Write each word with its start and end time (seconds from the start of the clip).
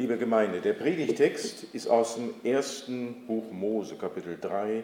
Liebe 0.00 0.16
Gemeinde, 0.16 0.62
der 0.62 0.72
Predigtext 0.72 1.62
ist 1.74 1.86
aus 1.86 2.14
dem 2.14 2.32
ersten 2.42 3.26
Buch 3.26 3.52
Mose, 3.52 3.96
Kapitel 3.96 4.38
3, 4.40 4.82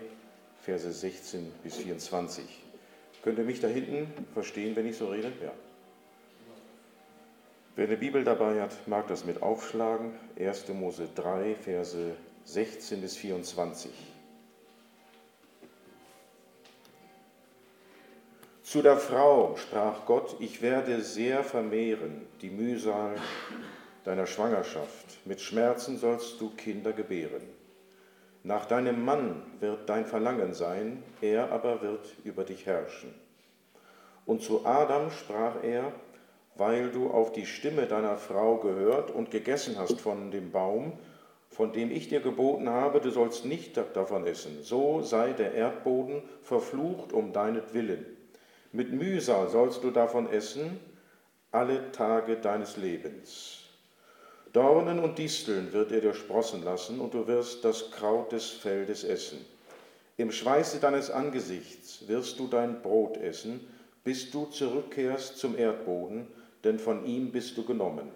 Verse 0.61 0.93
16 0.93 1.53
bis 1.63 1.77
24. 1.77 2.45
Könnt 3.23 3.39
ihr 3.39 3.47
mich 3.47 3.59
da 3.59 3.67
hinten 3.67 4.09
verstehen, 4.35 4.77
wenn 4.77 4.87
ich 4.87 4.99
so 4.99 5.07
rede? 5.09 5.33
Ja. 5.43 5.53
Wer 7.77 7.87
eine 7.87 7.97
Bibel 7.97 8.25
dabei 8.25 8.61
hat, 8.61 8.87
mag 8.87 9.09
das 9.09 9.25
mit 9.25 9.41
aufschlagen. 9.43 10.13
1. 10.39 10.69
Mose 10.75 11.09
3, 11.15 11.55
Verse 11.55 12.15
16 12.45 13.01
bis 13.01 13.17
24. 13.17 13.91
Zu 18.65 18.83
der 18.83 18.99
Frau 18.99 19.57
sprach 19.57 20.05
Gott, 20.05 20.37
ich 20.41 20.61
werde 20.61 21.01
sehr 21.01 21.43
vermehren 21.43 22.27
die 22.43 22.51
Mühsal 22.51 23.17
deiner 24.07 24.27
Schwangerschaft. 24.27 25.19
Mit 25.25 25.41
Schmerzen 25.41 25.99
sollst 25.99 26.41
du 26.41 26.51
Kinder 26.51 26.93
gebären. 26.93 27.43
Nach 28.45 28.65
deinem 28.65 29.05
Mann 29.05 29.43
wird 29.59 29.89
dein 29.89 30.07
Verlangen 30.07 30.55
sein, 30.55 31.03
er 31.21 31.51
aber 31.51 31.83
wird 31.83 32.15
über 32.23 32.45
dich 32.45 32.67
herrschen. 32.67 33.13
Und 34.25 34.43
zu 34.43 34.65
Adam 34.65 35.11
sprach 35.11 35.65
er, 35.65 35.93
weil 36.55 36.91
du 36.91 37.11
auf 37.11 37.33
die 37.33 37.47
Stimme 37.47 37.87
deiner 37.87 38.17
Frau 38.17 38.59
gehört 38.59 39.11
und 39.11 39.33
gegessen 39.33 39.77
hast 39.77 40.01
von 40.01 40.31
dem 40.31 40.53
Baum, 40.53 40.93
von 41.49 41.73
dem 41.73 41.91
ich 41.91 42.09
dir 42.09 42.21
geboten 42.21 42.69
habe, 42.69 43.01
du 43.01 43.11
sollst 43.11 43.45
nicht 43.45 43.77
davon 43.77 44.25
essen, 44.27 44.63
so 44.63 45.03
sei 45.03 45.33
der 45.33 45.55
Erdboden 45.55 46.23
verflucht 46.43 47.13
um 47.13 47.33
deinetwillen. 47.33 48.07
Mit 48.71 48.93
Mühsal 48.93 49.49
sollst 49.49 49.83
du 49.83 49.91
davon 49.91 50.31
essen 50.31 50.79
alle 51.51 51.91
Tage 51.91 52.37
deines 52.37 52.77
Lebens. 52.77 53.66
Dornen 54.57 55.01
und 55.01 55.19
Disteln 55.19 55.75
wird 55.75 55.93
er 55.93 56.01
dir 56.01 56.15
sprossen 56.15 56.65
lassen, 56.65 56.99
und 56.99 57.13
du 57.13 57.27
wirst 57.27 57.63
das 57.63 57.91
Kraut 57.91 58.33
des 58.33 58.49
Feldes 58.49 59.05
essen. 59.05 59.45
Im 60.17 60.33
Schweiße 60.33 60.81
deines 60.81 61.11
Angesichts 61.11 62.09
wirst 62.09 62.39
du 62.39 62.47
dein 62.49 62.81
Brot 62.81 63.19
essen, 63.19 63.61
bis 64.03 64.31
du 64.31 64.47
zurückkehrst 64.47 65.37
zum 65.37 65.59
Erdboden, 65.59 66.27
denn 66.65 66.79
von 66.79 67.05
ihm 67.05 67.33
bist 67.33 67.59
du 67.59 67.67
genommen. 67.67 68.11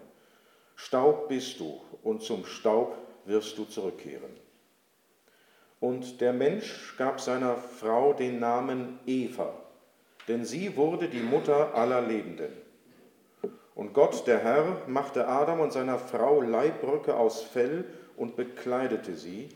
Staub 0.75 1.29
bist 1.29 1.59
du, 1.59 1.79
und 2.01 2.23
zum 2.23 2.43
Staub 2.47 2.97
wirst 3.25 3.59
du 3.59 3.65
zurückkehren. 3.65 4.31
Und 5.79 6.21
der 6.21 6.33
Mensch 6.33 6.95
gab 6.97 7.21
seiner 7.21 7.55
Frau 7.55 8.13
den 8.13 8.39
Namen 8.39 8.97
Eva, 9.05 9.53
denn 10.27 10.43
sie 10.43 10.75
wurde 10.75 11.07
die 11.07 11.21
Mutter 11.21 11.75
aller 11.75 12.01
Lebenden. 12.01 12.70
Und 13.73 13.93
Gott, 13.93 14.27
der 14.27 14.39
Herr, 14.39 14.81
machte 14.87 15.27
Adam 15.27 15.61
und 15.61 15.71
seiner 15.71 15.97
Frau 15.97 16.41
Leibröcke 16.41 17.15
aus 17.15 17.41
Fell 17.41 17.85
und 18.17 18.35
bekleidete 18.35 19.15
sie. 19.15 19.49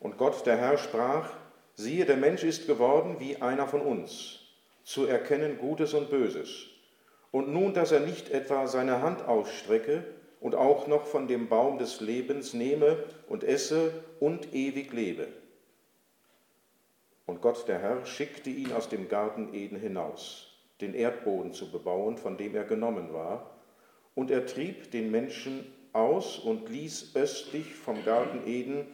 Und 0.00 0.18
Gott, 0.18 0.44
der 0.46 0.56
Herr, 0.56 0.76
sprach, 0.76 1.30
siehe, 1.74 2.04
der 2.04 2.16
Mensch 2.16 2.44
ist 2.44 2.66
geworden 2.66 3.16
wie 3.18 3.36
einer 3.36 3.66
von 3.66 3.80
uns, 3.80 4.40
zu 4.84 5.06
erkennen 5.06 5.58
Gutes 5.58 5.94
und 5.94 6.10
Böses. 6.10 6.66
Und 7.30 7.52
nun, 7.52 7.74
dass 7.74 7.92
er 7.92 8.00
nicht 8.00 8.30
etwa 8.30 8.66
seine 8.66 9.02
Hand 9.02 9.26
ausstrecke 9.26 10.04
und 10.40 10.54
auch 10.54 10.86
noch 10.86 11.06
von 11.06 11.26
dem 11.26 11.48
Baum 11.48 11.78
des 11.78 12.00
Lebens 12.00 12.54
nehme 12.54 13.02
und 13.28 13.44
esse 13.44 13.92
und 14.20 14.54
ewig 14.54 14.92
lebe. 14.92 15.28
Und 17.26 17.42
Gott, 17.42 17.66
der 17.66 17.78
Herr, 17.80 18.06
schickte 18.06 18.50
ihn 18.50 18.72
aus 18.72 18.88
dem 18.88 19.08
Garten 19.08 19.52
Eden 19.52 19.78
hinaus 19.78 20.47
den 20.80 20.94
Erdboden 20.94 21.52
zu 21.52 21.70
bebauen, 21.70 22.16
von 22.16 22.36
dem 22.36 22.54
er 22.54 22.64
genommen 22.64 23.12
war. 23.12 23.50
Und 24.14 24.30
er 24.30 24.46
trieb 24.46 24.90
den 24.90 25.10
Menschen 25.10 25.66
aus 25.92 26.38
und 26.38 26.68
ließ 26.68 27.14
östlich 27.14 27.74
vom 27.74 28.04
Garten 28.04 28.46
Eden 28.46 28.86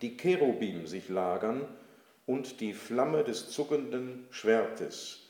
die 0.00 0.16
Cherubim 0.16 0.86
sich 0.86 1.08
lagern 1.08 1.66
und 2.26 2.60
die 2.60 2.72
Flamme 2.72 3.24
des 3.24 3.50
zuckenden 3.50 4.26
Schwertes, 4.30 5.26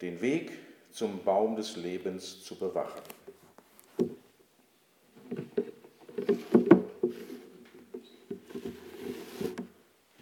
den 0.00 0.20
Weg 0.20 0.52
zum 0.90 1.24
Baum 1.24 1.56
des 1.56 1.76
Lebens 1.76 2.42
zu 2.42 2.56
bewachen. 2.56 3.00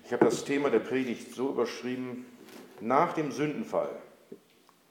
Ich 0.04 0.12
habe 0.12 0.24
das 0.24 0.44
Thema 0.44 0.70
der 0.70 0.78
Predigt 0.78 1.34
so 1.34 1.50
überschrieben, 1.50 2.26
nach 2.80 3.14
dem 3.14 3.32
Sündenfall 3.32 3.90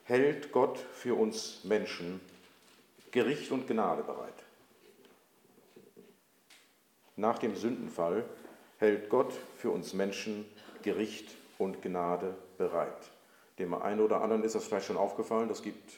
hält 0.05 0.51
Gott 0.51 0.77
für 0.77 1.15
uns 1.15 1.63
Menschen 1.63 2.19
Gericht 3.11 3.51
und 3.51 3.67
Gnade 3.67 4.03
bereit. 4.03 4.33
Nach 7.15 7.37
dem 7.37 7.55
Sündenfall 7.55 8.25
hält 8.79 9.09
Gott 9.09 9.33
für 9.57 9.69
uns 9.69 9.93
Menschen 9.93 10.45
Gericht 10.81 11.29
und 11.57 11.81
Gnade 11.81 12.35
bereit. 12.57 13.11
Dem 13.59 13.73
einen 13.75 14.01
oder 14.01 14.21
anderen 14.21 14.43
ist 14.43 14.55
das 14.55 14.65
vielleicht 14.65 14.87
schon 14.87 14.97
aufgefallen, 14.97 15.47
das 15.47 15.61
gibt 15.61 15.93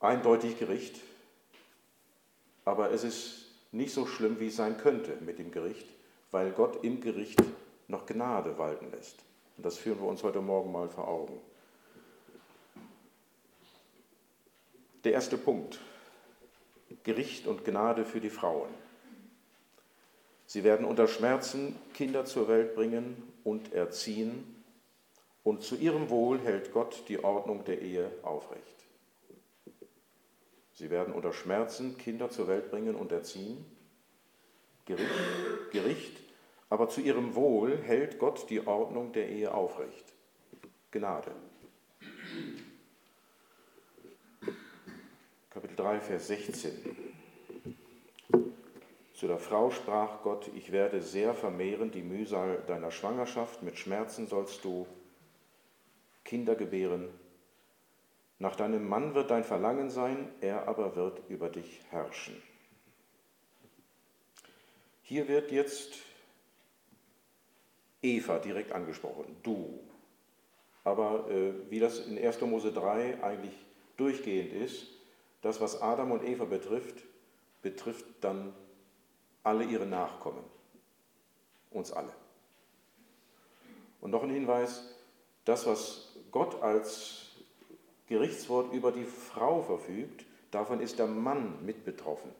eindeutig 0.00 0.58
Gericht, 0.58 1.00
aber 2.64 2.90
es 2.90 3.04
ist 3.04 3.46
nicht 3.72 3.92
so 3.92 4.06
schlimm, 4.06 4.38
wie 4.38 4.48
es 4.48 4.56
sein 4.56 4.76
könnte 4.76 5.16
mit 5.22 5.38
dem 5.38 5.50
Gericht, 5.50 5.88
weil 6.30 6.52
Gott 6.52 6.84
im 6.84 7.00
Gericht 7.00 7.42
noch 7.88 8.06
Gnade 8.06 8.58
walten 8.58 8.90
lässt. 8.90 9.16
Und 9.56 9.64
das 9.64 9.78
führen 9.78 10.00
wir 10.00 10.08
uns 10.08 10.22
heute 10.22 10.40
Morgen 10.40 10.70
mal 10.70 10.88
vor 10.88 11.08
Augen. 11.08 11.40
Der 15.04 15.12
erste 15.12 15.36
Punkt. 15.36 15.80
Gericht 17.02 17.46
und 17.46 17.64
Gnade 17.64 18.06
für 18.06 18.20
die 18.20 18.30
Frauen. 18.30 18.70
Sie 20.46 20.64
werden 20.64 20.86
unter 20.86 21.08
Schmerzen 21.08 21.76
Kinder 21.92 22.24
zur 22.24 22.48
Welt 22.48 22.74
bringen 22.74 23.22
und 23.44 23.72
erziehen, 23.72 24.50
und 25.42 25.62
zu 25.62 25.76
ihrem 25.76 26.08
Wohl 26.08 26.40
hält 26.40 26.72
Gott 26.72 27.04
die 27.08 27.22
Ordnung 27.22 27.64
der 27.64 27.82
Ehe 27.82 28.10
aufrecht. 28.22 28.86
Sie 30.72 30.88
werden 30.88 31.12
unter 31.12 31.34
Schmerzen 31.34 31.98
Kinder 31.98 32.30
zur 32.30 32.48
Welt 32.48 32.70
bringen 32.70 32.94
und 32.94 33.12
erziehen, 33.12 33.62
Gericht, 34.86 35.10
Gericht, 35.70 36.20
aber 36.70 36.88
zu 36.88 37.02
ihrem 37.02 37.34
Wohl 37.34 37.76
hält 37.76 38.18
Gott 38.18 38.48
die 38.48 38.66
Ordnung 38.66 39.12
der 39.12 39.28
Ehe 39.28 39.52
aufrecht. 39.52 40.14
Gnade. 40.90 41.32
Kapitel 45.54 45.76
3, 45.76 46.00
Vers 46.00 46.26
16. 46.26 46.96
Zu 49.14 49.28
der 49.28 49.38
Frau 49.38 49.70
sprach 49.70 50.20
Gott, 50.24 50.50
ich 50.56 50.72
werde 50.72 51.00
sehr 51.00 51.32
vermehren 51.32 51.92
die 51.92 52.02
Mühsal 52.02 52.64
deiner 52.66 52.90
Schwangerschaft, 52.90 53.62
mit 53.62 53.78
Schmerzen 53.78 54.26
sollst 54.26 54.64
du 54.64 54.84
Kinder 56.24 56.56
gebären. 56.56 57.08
Nach 58.40 58.56
deinem 58.56 58.88
Mann 58.88 59.14
wird 59.14 59.30
dein 59.30 59.44
Verlangen 59.44 59.90
sein, 59.90 60.28
er 60.40 60.66
aber 60.66 60.96
wird 60.96 61.22
über 61.28 61.48
dich 61.48 61.82
herrschen. 61.90 62.42
Hier 65.02 65.28
wird 65.28 65.52
jetzt 65.52 66.00
Eva 68.02 68.40
direkt 68.40 68.72
angesprochen, 68.72 69.36
du. 69.44 69.78
Aber 70.82 71.30
äh, 71.30 71.52
wie 71.70 71.78
das 71.78 72.00
in 72.08 72.18
1. 72.18 72.40
Mose 72.40 72.72
3 72.72 73.22
eigentlich 73.22 73.54
durchgehend 73.96 74.52
ist, 74.52 74.93
das, 75.44 75.60
was 75.60 75.82
Adam 75.82 76.10
und 76.10 76.24
Eva 76.24 76.46
betrifft, 76.46 77.04
betrifft 77.60 78.06
dann 78.22 78.54
alle 79.42 79.64
ihre 79.64 79.84
Nachkommen. 79.84 80.42
Uns 81.70 81.92
alle. 81.92 82.12
Und 84.00 84.10
noch 84.10 84.22
ein 84.22 84.30
Hinweis, 84.30 84.96
das, 85.44 85.66
was 85.66 86.16
Gott 86.30 86.62
als 86.62 87.26
Gerichtswort 88.06 88.72
über 88.72 88.90
die 88.90 89.04
Frau 89.04 89.60
verfügt, 89.60 90.24
davon 90.50 90.80
ist 90.80 90.98
der 90.98 91.08
Mann 91.08 91.62
mit 91.62 91.84
betroffen. 91.84 92.32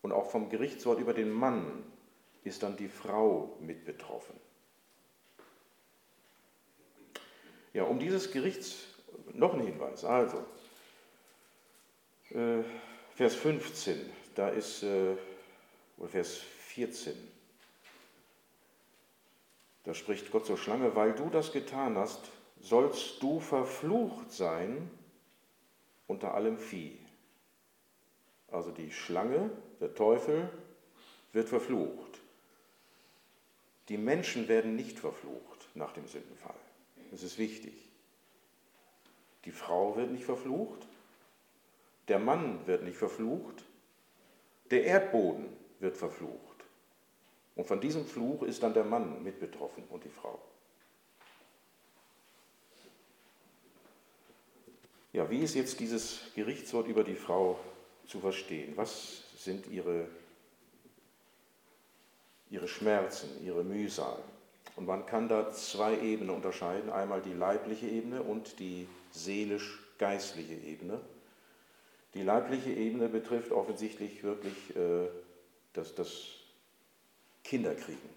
Und 0.00 0.12
auch 0.12 0.30
vom 0.30 0.48
Gerichtswort 0.48 0.98
über 0.98 1.12
den 1.12 1.30
Mann 1.30 1.84
ist 2.44 2.62
dann 2.62 2.78
die 2.78 2.88
Frau 2.88 3.58
mit 3.60 3.84
betroffen. 3.84 4.40
Ja, 7.74 7.84
um 7.84 7.98
dieses 7.98 8.32
Gerichts 8.32 8.86
noch 9.34 9.52
ein 9.52 9.60
Hinweis. 9.60 10.02
Also, 10.02 10.42
äh, 12.30 12.62
Vers 13.14 13.34
15, 13.34 13.98
da 14.34 14.48
ist, 14.48 14.82
äh, 14.82 15.16
oder 15.98 16.08
Vers 16.08 16.36
14, 16.36 17.14
da 19.84 19.94
spricht 19.94 20.30
Gott 20.32 20.46
zur 20.46 20.58
Schlange, 20.58 20.96
weil 20.96 21.12
du 21.12 21.30
das 21.30 21.52
getan 21.52 21.96
hast, 21.96 22.30
sollst 22.60 23.22
du 23.22 23.38
verflucht 23.38 24.32
sein 24.32 24.90
unter 26.08 26.34
allem 26.34 26.58
Vieh. 26.58 26.98
Also 28.50 28.70
die 28.70 28.90
Schlange, 28.90 29.50
der 29.80 29.94
Teufel, 29.94 30.50
wird 31.32 31.48
verflucht. 31.48 32.20
Die 33.88 33.98
Menschen 33.98 34.48
werden 34.48 34.74
nicht 34.74 34.98
verflucht 34.98 35.68
nach 35.74 35.92
dem 35.92 36.06
Sündenfall. 36.08 36.54
Das 37.10 37.22
ist 37.22 37.38
wichtig. 37.38 37.74
Die 39.44 39.52
Frau 39.52 39.94
wird 39.96 40.10
nicht 40.10 40.24
verflucht, 40.24 40.88
der 42.08 42.18
Mann 42.18 42.66
wird 42.66 42.82
nicht 42.82 42.96
verflucht, 42.96 43.64
Der 44.70 44.84
Erdboden 44.84 45.46
wird 45.78 45.96
verflucht. 45.96 46.64
Und 47.54 47.66
von 47.66 47.80
diesem 47.80 48.04
Fluch 48.04 48.42
ist 48.42 48.62
dann 48.62 48.74
der 48.74 48.84
Mann 48.84 49.22
mit 49.22 49.38
betroffen 49.38 49.84
und 49.90 50.02
die 50.04 50.10
Frau. 50.10 50.40
Ja, 55.12 55.30
wie 55.30 55.38
ist 55.38 55.54
jetzt 55.54 55.80
dieses 55.80 56.20
Gerichtswort 56.34 56.88
über 56.88 57.02
die 57.02 57.14
Frau 57.14 57.58
zu 58.06 58.20
verstehen? 58.20 58.76
Was 58.76 59.22
sind 59.38 59.66
ihre, 59.68 60.08
ihre 62.50 62.68
Schmerzen, 62.68 63.42
ihre 63.42 63.64
Mühsal? 63.64 64.18
Und 64.76 64.84
man 64.84 65.06
kann 65.06 65.28
da 65.28 65.52
zwei 65.52 65.98
Ebenen 65.98 66.34
unterscheiden, 66.34 66.90
einmal 66.90 67.22
die 67.22 67.32
leibliche 67.32 67.86
Ebene 67.86 68.22
und 68.22 68.58
die 68.58 68.86
seelisch-geistliche 69.12 70.54
Ebene. 70.54 71.00
Die 72.16 72.22
leibliche 72.22 72.70
Ebene 72.70 73.10
betrifft 73.10 73.52
offensichtlich 73.52 74.22
wirklich 74.24 74.74
äh, 74.74 75.06
das, 75.74 75.94
das 75.94 76.28
Kinderkriegen. 77.44 78.08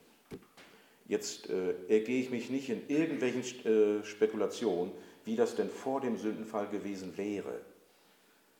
Jetzt 1.05 1.49
äh, 1.49 1.73
ergehe 1.89 2.21
ich 2.21 2.29
mich 2.29 2.49
nicht 2.49 2.69
in 2.69 2.87
irgendwelchen 2.87 3.43
äh, 3.65 4.05
Spekulationen, 4.05 4.93
wie 5.25 5.35
das 5.35 5.55
denn 5.55 5.69
vor 5.69 5.99
dem 5.99 6.17
Sündenfall 6.17 6.67
gewesen 6.67 7.17
wäre. 7.17 7.59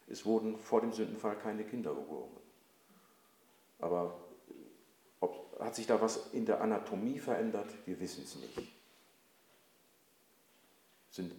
Es 0.09 0.25
wurden 0.25 0.57
vor 0.57 0.81
dem 0.81 0.91
Sündenfall 0.91 1.38
keine 1.38 1.63
Kinder 1.63 1.95
geboren. 1.95 2.36
Aber 3.80 4.19
ob, 5.21 5.57
hat 5.62 5.74
sich 5.74 5.88
da 5.88 6.01
was 6.01 6.33
in 6.33 6.45
der 6.45 6.59
Anatomie 6.59 7.19
verändert? 7.19 7.69
Wir 7.86 7.97
wissen 8.01 8.25
es 8.25 8.36
nicht. 8.36 8.74
Sind 11.12 11.31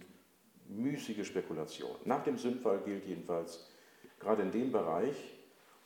müßige 0.69 1.23
Spekulationen. 1.23 1.97
Nach 2.05 2.23
dem 2.23 2.39
Sündenfall 2.39 2.79
gilt 2.79 3.05
jedenfalls, 3.05 3.70
gerade 4.21 4.43
in 4.43 4.51
dem 4.51 4.71
Bereich, 4.71 5.15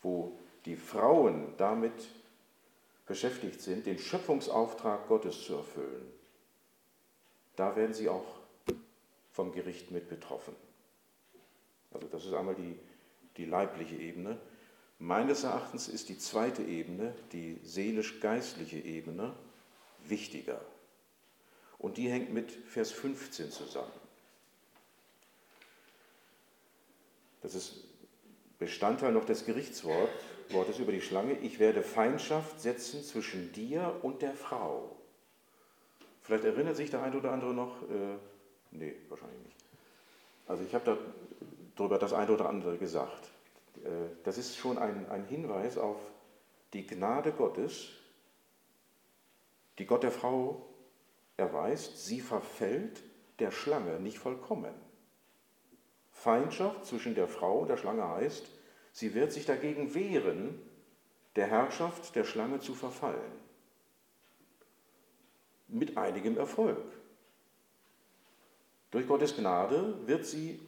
wo 0.02 0.38
die 0.66 0.76
Frauen 0.76 1.54
damit 1.58 1.94
beschäftigt 3.08 3.62
sind, 3.62 3.86
den 3.86 3.98
Schöpfungsauftrag 3.98 5.08
Gottes 5.08 5.44
zu 5.44 5.56
erfüllen, 5.56 6.12
da 7.56 7.76
werden 7.76 7.94
sie 7.94 8.10
auch 8.10 8.26
vom 9.32 9.52
Gericht 9.52 9.92
mit 9.92 10.10
betroffen. 10.10 10.56
Also 11.94 12.08
das 12.08 12.26
ist 12.26 12.34
einmal 12.34 12.56
die, 12.56 12.78
die 13.38 13.46
leibliche 13.46 13.96
Ebene. 13.96 14.38
Meines 15.00 15.44
Erachtens 15.44 15.88
ist 15.88 16.10
die 16.10 16.18
zweite 16.18 16.64
Ebene, 16.64 17.14
die 17.32 17.60
seelisch-geistliche 17.64 18.80
Ebene, 18.80 19.34
wichtiger. 20.06 20.62
Und 21.78 21.98
die 21.98 22.10
hängt 22.10 22.34
mit 22.34 22.52
Vers 22.52 22.92
15 22.92 23.52
zusammen. 23.52 23.92
Das 27.42 27.54
ist 27.56 27.84
Bestandteil 28.60 29.12
noch 29.12 29.26
des 29.26 29.46
Gerichtswortes 29.46 30.80
über 30.80 30.92
die 30.92 31.02
Schlange. 31.02 31.34
Ich 31.40 31.60
werde 31.60 31.82
Feindschaft 31.82 32.60
setzen 32.62 33.04
zwischen 33.04 33.52
dir 33.52 34.00
und 34.02 34.22
der 34.22 34.34
Frau. 34.34 34.96
Vielleicht 36.22 36.46
erinnert 36.46 36.76
sich 36.76 36.90
der 36.90 37.04
eine 37.04 37.18
oder 37.18 37.32
andere 37.32 37.54
noch, 37.54 37.84
äh, 37.84 38.18
nee, 38.72 38.96
wahrscheinlich 39.10 39.44
nicht. 39.44 39.56
Also 40.48 40.64
ich 40.64 40.74
habe 40.74 40.98
darüber 41.76 42.00
das 42.00 42.14
eine 42.14 42.32
oder 42.32 42.50
andere 42.50 42.78
gesagt. 42.78 43.30
Äh, 43.84 43.90
das 44.24 44.38
ist 44.38 44.58
schon 44.58 44.78
ein, 44.78 45.08
ein 45.10 45.26
Hinweis 45.26 45.78
auf 45.78 45.98
die 46.74 46.86
Gnade 46.86 47.32
Gottes, 47.32 47.90
die 49.78 49.86
Gott 49.86 50.04
der 50.04 50.12
Frau 50.12 50.66
erweist. 51.38 52.06
Sie 52.06 52.22
verfällt 52.22 53.04
der 53.40 53.52
Schlange 53.52 54.00
nicht 54.00 54.18
vollkommen. 54.18 54.74
Feindschaft 56.26 56.88
zwischen 56.88 57.14
der 57.14 57.28
Frau 57.28 57.60
und 57.60 57.68
der 57.70 57.78
Schlange 57.78 58.10
heißt, 58.10 58.50
sie 58.92 59.14
wird 59.14 59.32
sich 59.32 59.46
dagegen 59.46 59.94
wehren, 59.94 60.60
der 61.36 61.46
Herrschaft 61.46 62.16
der 62.16 62.24
Schlange 62.24 62.60
zu 62.60 62.74
verfallen. 62.74 63.32
Mit 65.68 65.98
einigem 65.98 66.36
Erfolg. 66.36 66.82
Durch 68.90 69.08
Gottes 69.08 69.36
Gnade 69.36 70.00
wird 70.08 70.26
sie 70.26 70.60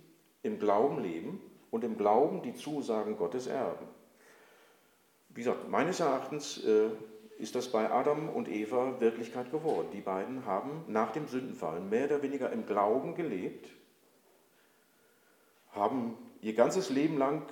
im 0.44 0.60
Glauben 0.60 1.02
leben 1.02 1.42
und 1.72 1.84
im 1.84 1.98
Glauben 1.98 2.44
die 2.44 2.54
Zusagen 2.54 3.18
Gottes 3.18 3.48
erben. 3.48 3.88
Wie 5.30 5.42
gesagt, 5.42 5.70
meines 5.70 6.00
Erachtens 6.00 6.64
äh, 6.66 6.92
ist 7.40 7.56
das 7.56 7.72
bei 7.72 7.90
Adam 7.90 8.30
und 8.30 8.48
Eva 8.48 9.00
Wirklichkeit 9.00 9.50
geworden. 9.50 9.88
Die 9.92 10.02
beiden 10.02 10.46
haben 10.46 10.84
nach 10.88 11.14
dem 11.14 11.28
Sündenfall 11.28 11.80
mehr 11.80 12.06
oder 12.06 12.22
weniger 12.22 12.52
im 12.52 12.68
Glauben 12.68 13.16
gelebt, 13.16 13.72
haben 15.78 16.18
ihr 16.42 16.54
ganzes 16.54 16.90
Leben 16.90 17.18
lang 17.18 17.44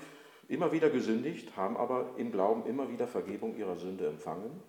immer 0.47 0.71
wieder 0.71 0.89
gesündigt, 0.89 1.55
haben 1.55 1.77
aber 1.77 2.11
im 2.17 2.31
Glauben 2.31 2.65
immer 2.65 2.89
wieder 2.89 3.07
Vergebung 3.07 3.57
ihrer 3.57 3.75
Sünde 3.75 4.07
empfangen. 4.07 4.61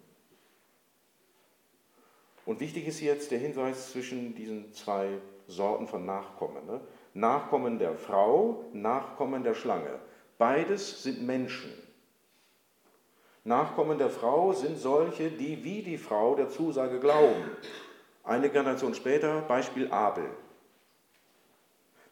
Und 2.44 2.60
wichtig 2.60 2.86
ist 2.86 3.00
jetzt 3.00 3.32
der 3.32 3.40
Hinweis 3.40 3.90
zwischen 3.90 4.34
diesen 4.34 4.72
zwei 4.72 5.08
Sorten 5.48 5.88
von 5.88 6.06
Nachkommen. 6.06 6.64
Ne? 6.66 6.80
Nachkommen 7.12 7.78
der 7.78 7.94
Frau, 7.94 8.64
Nachkommen 8.72 9.42
der 9.42 9.54
Schlange. 9.54 9.98
Beides 10.38 11.02
sind 11.02 11.26
Menschen. 11.26 11.72
Nachkommen 13.44 13.98
der 13.98 14.10
Frau 14.10 14.52
sind 14.52 14.78
solche, 14.78 15.30
die 15.30 15.62
wie 15.64 15.82
die 15.82 15.98
Frau 15.98 16.34
der 16.34 16.48
Zusage 16.48 17.00
glauben. 17.00 17.44
Eine 18.24 18.48
Generation 18.48 18.94
später, 18.94 19.42
Beispiel 19.42 19.90
Abel. 19.90 20.28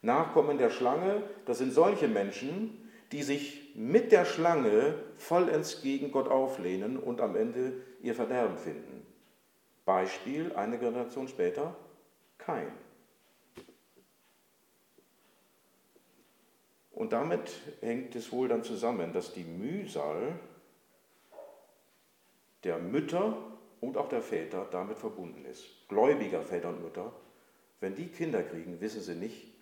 Nachkommen 0.04 0.58
der 0.58 0.68
Schlange, 0.68 1.22
das 1.46 1.56
sind 1.58 1.72
solche 1.72 2.08
Menschen, 2.08 2.90
die 3.10 3.22
sich 3.22 3.72
mit 3.74 4.12
der 4.12 4.26
Schlange 4.26 4.94
vollends 5.16 5.80
gegen 5.80 6.12
Gott 6.12 6.28
auflehnen 6.28 6.98
und 6.98 7.22
am 7.22 7.36
Ende 7.36 7.72
ihr 8.02 8.14
Verderben 8.14 8.58
finden. 8.58 9.06
Beispiel 9.86 10.52
eine 10.54 10.78
Generation 10.78 11.26
später, 11.26 11.74
kein. 12.36 12.70
Und 16.92 17.14
damit 17.14 17.50
hängt 17.80 18.14
es 18.14 18.30
wohl 18.30 18.48
dann 18.48 18.62
zusammen, 18.62 19.14
dass 19.14 19.32
die 19.32 19.44
Mühsal 19.44 20.38
der 22.62 22.78
Mütter 22.78 23.36
und 23.80 23.96
auch 23.96 24.10
der 24.10 24.22
Väter 24.22 24.66
damit 24.70 24.98
verbunden 24.98 25.46
ist. 25.46 25.64
Gläubiger 25.88 26.42
Väter 26.42 26.68
und 26.68 26.82
Mütter, 26.82 27.10
wenn 27.80 27.94
die 27.94 28.08
Kinder 28.08 28.42
kriegen, 28.42 28.80
wissen 28.82 29.00
sie 29.00 29.14
nicht, 29.14 29.53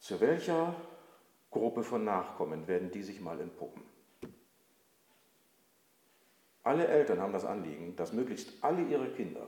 zu 0.00 0.20
welcher 0.20 0.74
Gruppe 1.50 1.82
von 1.82 2.04
Nachkommen 2.04 2.66
werden 2.66 2.90
die 2.90 3.02
sich 3.02 3.20
mal 3.20 3.40
entpuppen. 3.40 3.82
Alle 6.62 6.86
Eltern 6.88 7.20
haben 7.20 7.32
das 7.32 7.44
Anliegen, 7.44 7.96
dass 7.96 8.12
möglichst 8.12 8.62
alle 8.62 8.82
ihre 8.82 9.10
Kinder 9.12 9.46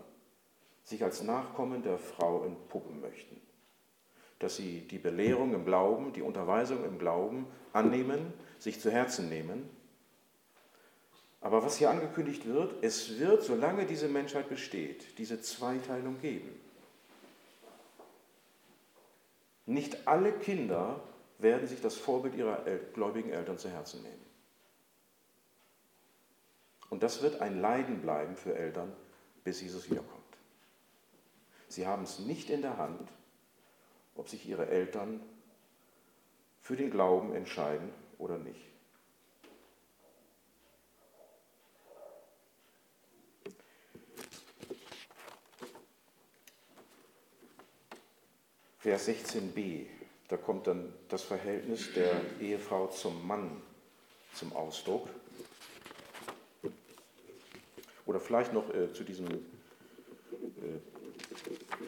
sich 0.85 1.05
als 1.05 1.23
Nachkommen 1.23 1.83
der 1.83 1.99
Frau 1.99 2.45
entpuppen 2.45 3.01
möchten 3.01 3.41
dass 4.43 4.57
sie 4.57 4.81
die 4.81 4.99
Belehrung 4.99 5.55
im 5.55 5.65
Glauben, 5.65 6.13
die 6.13 6.23
Unterweisung 6.23 6.85
im 6.85 6.99
Glauben 6.99 7.47
annehmen, 7.73 8.33
sich 8.59 8.81
zu 8.81 8.91
Herzen 8.91 9.29
nehmen. 9.29 9.71
Aber 11.41 11.65
was 11.65 11.77
hier 11.77 11.91
angekündigt 11.91 12.47
wird, 12.47 12.83
es 12.83 13.19
wird, 13.19 13.43
solange 13.43 13.87
diese 13.87 14.09
Menschheit 14.09 14.49
besteht, 14.49 15.19
diese 15.19 15.41
Zweiteilung 15.41 16.21
geben. 16.21 16.61
Nicht 19.73 20.07
alle 20.07 20.33
Kinder 20.33 21.01
werden 21.39 21.67
sich 21.67 21.81
das 21.81 21.97
Vorbild 21.97 22.35
ihrer 22.35 22.63
gläubigen 22.93 23.31
Eltern 23.31 23.59
zu 23.59 23.71
Herzen 23.71 24.03
nehmen. 24.03 24.27
Und 26.91 27.03
das 27.03 27.23
wird 27.23 27.41
ein 27.41 27.63
Leiden 27.63 28.03
bleiben 28.03 28.37
für 28.37 28.55
Eltern, 28.55 28.93
bis 29.45 29.63
Jesus 29.63 29.91
wiederkommt. 29.91 30.21
Sie 31.69 31.87
haben 31.87 32.03
es 32.03 32.19
nicht 32.19 32.51
in 32.51 32.61
der 32.61 32.77
Hand, 32.77 33.11
ob 34.15 34.29
sich 34.29 34.47
ihre 34.47 34.69
Eltern 34.69 35.21
für 36.61 36.77
den 36.77 36.91
Glauben 36.91 37.35
entscheiden 37.35 37.89
oder 38.19 38.37
nicht. 38.37 38.72
Vers 48.83 49.09
16b, 49.09 49.87
da 50.27 50.37
kommt 50.37 50.67
dann 50.67 50.93
das 51.09 51.23
Verhältnis 51.23 51.93
der 51.95 52.21
Ehefrau 52.41 52.89
zum 52.89 53.25
Mann 53.25 53.63
zum 54.35 54.53
Ausdruck. 54.55 55.09
Oder 58.07 58.19
vielleicht 58.19 58.53
noch 58.53 58.75
äh, 58.75 58.93
zu, 58.93 59.05
diesem, 59.05 59.29
äh, 59.29 59.39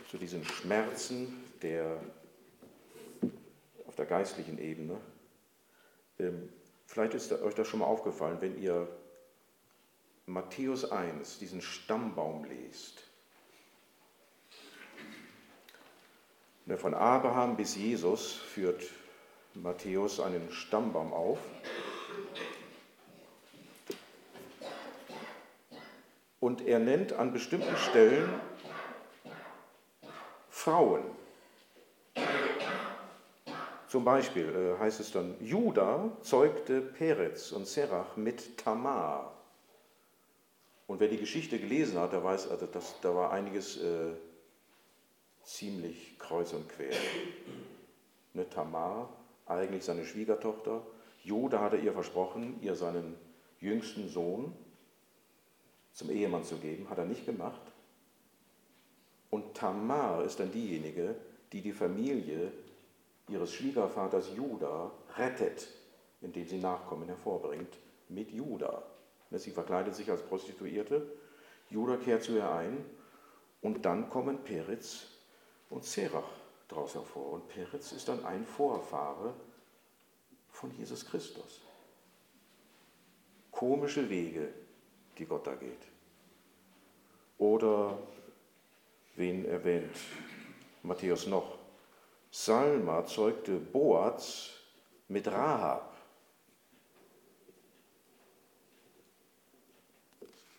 zu 0.08 0.18
diesen 0.18 0.44
Schmerzen, 0.44 1.44
der, 1.62 2.00
auf 3.88 3.96
der 3.96 4.06
geistlichen 4.06 4.58
Ebene. 4.58 5.00
Ähm, 6.20 6.48
vielleicht 6.86 7.14
ist 7.14 7.32
euch 7.32 7.54
das 7.54 7.66
schon 7.66 7.80
mal 7.80 7.86
aufgefallen, 7.86 8.36
wenn 8.40 8.56
ihr 8.62 8.86
Matthäus 10.26 10.88
1, 10.92 11.40
diesen 11.40 11.60
Stammbaum 11.60 12.44
lest. 12.44 13.02
Ne, 16.66 16.78
von 16.78 16.94
Abraham 16.94 17.56
bis 17.56 17.76
Jesus 17.76 18.32
führt 18.32 18.82
Matthäus 19.54 20.18
einen 20.18 20.50
Stammbaum 20.50 21.12
auf. 21.12 21.38
Und 26.40 26.66
er 26.66 26.78
nennt 26.78 27.12
an 27.12 27.32
bestimmten 27.32 27.76
Stellen 27.76 28.28
Frauen. 30.48 31.02
Zum 33.88 34.04
Beispiel 34.04 34.48
äh, 34.48 34.80
heißt 34.80 35.00
es 35.00 35.12
dann, 35.12 35.36
Juda 35.40 36.10
zeugte 36.22 36.80
Peretz 36.80 37.52
und 37.52 37.66
Serach 37.66 38.16
mit 38.16 38.58
Tamar. 38.58 39.32
Und 40.86 41.00
wer 41.00 41.08
die 41.08 41.18
Geschichte 41.18 41.58
gelesen 41.58 41.98
hat, 42.00 42.12
der 42.12 42.24
weiß, 42.24 42.50
also 42.50 42.66
das, 42.66 42.94
da 43.02 43.14
war 43.14 43.32
einiges 43.32 43.76
äh, 43.76 44.12
ziemlich 45.44 46.18
kreuz 46.18 46.52
und 46.52 46.68
quer. 46.68 46.94
Ne, 48.32 48.48
Tamar, 48.48 49.08
eigentlich 49.46 49.84
seine 49.84 50.04
Schwiegertochter. 50.04 50.82
Judah 51.22 51.60
hatte 51.60 51.76
ihr 51.76 51.92
versprochen, 51.92 52.58
ihr 52.60 52.74
seinen 52.74 53.14
jüngsten 53.60 54.08
Sohn 54.08 54.52
zum 55.92 56.10
Ehemann 56.10 56.44
zu 56.44 56.56
geben, 56.56 56.90
hat 56.90 56.98
er 56.98 57.04
nicht 57.04 57.24
gemacht. 57.24 57.60
Und 59.30 59.54
Tamar 59.54 60.24
ist 60.24 60.40
dann 60.40 60.52
diejenige, 60.52 61.14
die 61.52 61.60
die 61.60 61.72
Familie 61.72 62.52
ihres 63.28 63.52
Schwiegervaters 63.52 64.30
Judah 64.36 64.90
rettet, 65.16 65.68
indem 66.20 66.46
sie 66.46 66.58
Nachkommen 66.58 67.08
hervorbringt 67.08 67.78
mit 68.08 68.30
Judah. 68.32 68.82
Sie 69.30 69.50
verkleidet 69.50 69.94
sich 69.94 70.10
als 70.10 70.22
Prostituierte, 70.22 71.06
Judah 71.70 71.96
kehrt 71.96 72.22
zu 72.22 72.36
ihr 72.36 72.48
ein 72.48 72.84
und 73.62 73.84
dann 73.84 74.08
kommen 74.08 74.44
Peretz 74.44 75.13
und 75.70 75.84
Zerach 75.84 76.28
daraus 76.68 76.94
hervor. 76.94 77.32
Und 77.32 77.48
Peretz 77.48 77.92
ist 77.92 78.08
dann 78.08 78.24
ein 78.24 78.44
Vorfahre 78.44 79.34
von 80.48 80.70
Jesus 80.76 81.04
Christus. 81.04 81.60
Komische 83.50 84.08
Wege, 84.08 84.52
die 85.18 85.26
Gott 85.26 85.46
da 85.46 85.54
geht. 85.54 85.86
Oder 87.38 87.98
wen 89.16 89.44
erwähnt 89.44 89.96
Matthäus 90.82 91.26
noch? 91.26 91.58
Salma 92.30 93.04
zeugte 93.04 93.58
Boaz 93.58 94.50
mit 95.08 95.26
Rahab. 95.28 95.94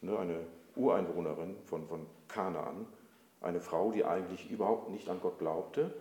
Ne, 0.01 0.17
eine 0.17 0.47
Ureinwohnerin 0.75 1.57
von, 1.65 1.88
von 1.88 2.05
Kanaan, 2.27 2.85
eine 3.45 3.61
Frau, 3.61 3.91
die 3.91 4.03
eigentlich 4.03 4.49
überhaupt 4.49 4.89
nicht 4.89 5.09
an 5.09 5.21
Gott 5.21 5.39
glaubte, 5.39 5.93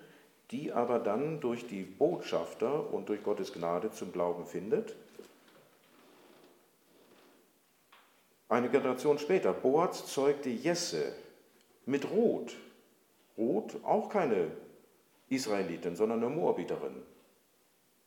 die 0.51 0.73
aber 0.73 0.99
dann 0.99 1.41
durch 1.41 1.67
die 1.67 1.83
Botschafter 1.83 2.93
und 2.93 3.09
durch 3.09 3.23
Gottes 3.23 3.53
Gnade 3.53 3.91
zum 3.91 4.13
Glauben 4.13 4.47
findet. 4.47 4.95
Eine 8.49 8.69
Generation 8.69 9.19
später, 9.19 9.53
Boaz 9.53 10.07
zeugte 10.07 10.51
Jesse 10.51 11.13
mit 11.87 12.11
Ruth. 12.11 12.55
Ruth, 13.37 13.77
auch 13.85 14.09
keine 14.09 14.51
Israelitin, 15.29 15.97
sondern 15.97 16.23
eine 16.23 16.35
Moabiterin, 16.35 17.03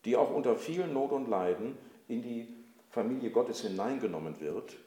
die 0.06 0.16
auch 0.16 0.34
unter 0.34 0.56
vielen 0.56 0.94
Not 0.94 1.12
und 1.12 1.28
Leiden 1.28 1.78
in 2.08 2.22
die 2.22 2.48
Familie 2.92 3.32
Gottes 3.32 3.62
hineingenommen 3.62 4.40
wird 4.40 4.78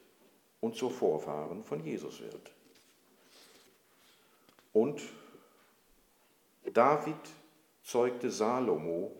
und 0.60 0.76
zur 0.76 0.90
Vorfahren 0.90 1.64
von 1.64 1.84
Jesus 1.84 2.20
wird. 2.20 2.52
Und 4.72 5.02
David 6.72 7.16
zeugte 7.82 8.30
Salomo 8.30 9.12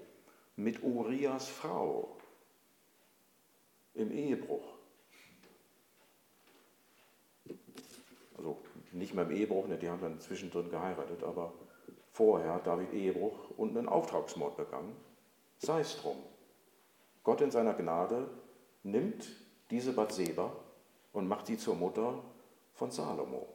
mit 0.57 0.83
Urias 0.83 1.49
Frau 1.49 2.16
im 3.95 4.12
Ehebruch. 4.12 4.75
Also 8.37 8.59
nicht 8.92 9.14
mehr 9.14 9.25
im 9.25 9.30
Ehebruch, 9.33 9.66
ne, 9.66 9.76
die 9.76 9.88
haben 9.88 10.00
dann 10.00 10.21
zwischendrin 10.21 10.71
geheiratet, 10.71 11.23
aber 11.23 11.52
vorher 12.12 12.54
hat 12.54 12.66
David 12.66 12.92
Ehebruch 12.92 13.50
und 13.57 13.76
einen 13.76 13.88
Auftragsmord 13.88 14.57
begangen. 14.57 14.95
Sei 15.59 15.80
es 15.80 16.00
drum. 16.00 16.16
Gott 17.23 17.40
in 17.40 17.50
seiner 17.50 17.75
Gnade 17.75 18.28
nimmt 18.83 19.28
diese 19.71 19.92
Bathseba 19.92 20.52
und 21.12 21.28
macht 21.28 21.47
sie 21.47 21.59
zur 21.59 21.75
Mutter 21.75 22.23
von 22.75 22.90
Salomo, 22.90 23.47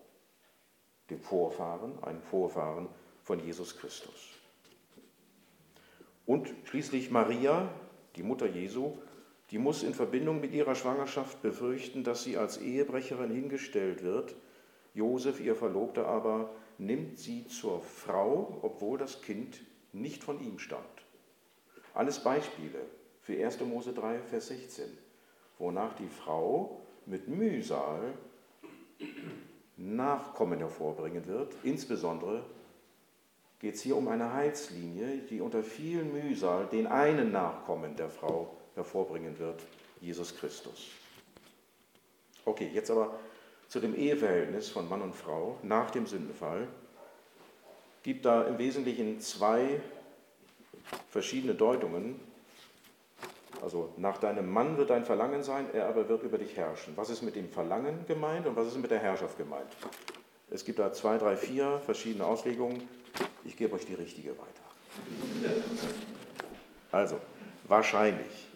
dem 1.09 1.19
Vorfahren, 1.19 2.01
einem 2.03 2.21
Vorfahren 2.21 2.87
von 3.23 3.39
Jesus 3.39 3.77
Christus. 3.77 4.31
Und 6.25 6.53
schließlich 6.65 7.11
Maria, 7.11 7.69
die 8.15 8.23
Mutter 8.23 8.47
Jesu, 8.47 8.97
die 9.51 9.59
muss 9.59 9.83
in 9.83 9.93
Verbindung 9.93 10.41
mit 10.41 10.53
ihrer 10.53 10.75
Schwangerschaft 10.75 11.41
befürchten, 11.41 12.03
dass 12.03 12.23
sie 12.23 12.37
als 12.37 12.57
Ehebrecherin 12.57 13.31
hingestellt 13.31 14.03
wird. 14.03 14.35
Josef, 14.95 15.39
ihr 15.39 15.55
Verlobter, 15.55 16.07
aber 16.07 16.49
nimmt 16.77 17.19
sie 17.19 17.47
zur 17.47 17.81
Frau, 17.81 18.57
obwohl 18.63 18.97
das 18.97 19.21
Kind 19.21 19.61
nicht 19.93 20.23
von 20.23 20.39
ihm 20.41 20.57
stammt. 20.57 21.05
Alles 21.93 22.19
Beispiele 22.19 22.79
für 23.21 23.33
1. 23.33 23.61
Mose 23.61 23.93
3, 23.93 24.19
Vers 24.19 24.47
16, 24.47 24.85
wonach 25.59 25.95
die 25.95 26.09
Frau 26.09 26.81
mit 27.05 27.27
Mühsal 27.27 28.13
Nachkommen 29.77 30.59
hervorbringen 30.59 31.27
wird. 31.27 31.53
Insbesondere 31.63 32.43
geht 33.59 33.75
es 33.75 33.81
hier 33.81 33.97
um 33.97 34.07
eine 34.07 34.33
Heilslinie, 34.33 35.19
die 35.29 35.41
unter 35.41 35.63
viel 35.63 36.03
Mühsal 36.03 36.67
den 36.67 36.87
einen 36.87 37.31
Nachkommen 37.31 37.95
der 37.95 38.09
Frau 38.09 38.55
hervorbringen 38.75 39.37
wird, 39.39 39.61
Jesus 40.01 40.35
Christus. 40.37 40.89
Okay, 42.45 42.69
jetzt 42.73 42.91
aber 42.91 43.17
zu 43.67 43.79
dem 43.79 43.95
Eheverhältnis 43.95 44.69
von 44.69 44.87
Mann 44.87 45.01
und 45.01 45.15
Frau 45.15 45.57
nach 45.63 45.89
dem 45.91 46.05
Sündenfall. 46.05 46.67
Gibt 48.03 48.25
da 48.25 48.43
im 48.43 48.57
Wesentlichen 48.59 49.19
zwei 49.19 49.81
verschiedene 51.09 51.55
Deutungen 51.55 52.19
also 53.61 53.93
nach 53.97 54.17
deinem 54.17 54.51
Mann 54.51 54.77
wird 54.77 54.89
dein 54.89 55.05
Verlangen 55.05 55.43
sein, 55.43 55.67
er 55.73 55.87
aber 55.87 56.07
wird 56.09 56.23
über 56.23 56.37
dich 56.37 56.55
herrschen. 56.55 56.93
Was 56.95 57.09
ist 57.09 57.21
mit 57.21 57.35
dem 57.35 57.49
Verlangen 57.49 58.05
gemeint 58.07 58.47
und 58.47 58.55
was 58.55 58.67
ist 58.67 58.77
mit 58.77 58.91
der 58.91 58.99
Herrschaft 58.99 59.37
gemeint? 59.37 59.69
Es 60.51 60.63
gibt 60.65 60.79
da 60.79 60.93
zwei, 60.93 61.17
drei, 61.17 61.35
vier 61.35 61.81
verschiedene 61.85 62.25
Auslegungen. 62.25 62.87
Ich 63.43 63.57
gebe 63.57 63.75
euch 63.75 63.85
die 63.85 63.95
richtige 63.95 64.31
weiter. 64.31 64.65
Also, 66.91 67.17
wahrscheinlich 67.67 68.47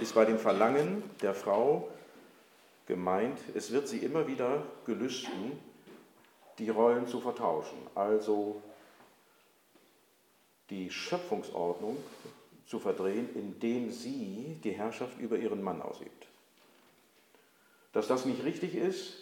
ist 0.00 0.14
bei 0.14 0.24
dem 0.24 0.38
Verlangen 0.38 1.02
der 1.22 1.34
Frau 1.34 1.88
gemeint, 2.86 3.38
es 3.54 3.72
wird 3.72 3.88
sie 3.88 3.98
immer 3.98 4.26
wieder 4.26 4.62
gelüsten, 4.84 5.58
die 6.58 6.70
Rollen 6.70 7.06
zu 7.06 7.20
vertauschen. 7.20 7.78
Also 7.94 8.62
die 10.70 10.90
Schöpfungsordnung 10.90 11.96
zu 12.66 12.78
verdrehen, 12.78 13.28
indem 13.34 13.90
sie 13.90 14.60
die 14.62 14.72
Herrschaft 14.72 15.18
über 15.18 15.38
ihren 15.38 15.62
Mann 15.62 15.80
ausübt. 15.80 16.26
Dass 17.92 18.08
das 18.08 18.26
nicht 18.26 18.44
richtig 18.44 18.74
ist, 18.74 19.14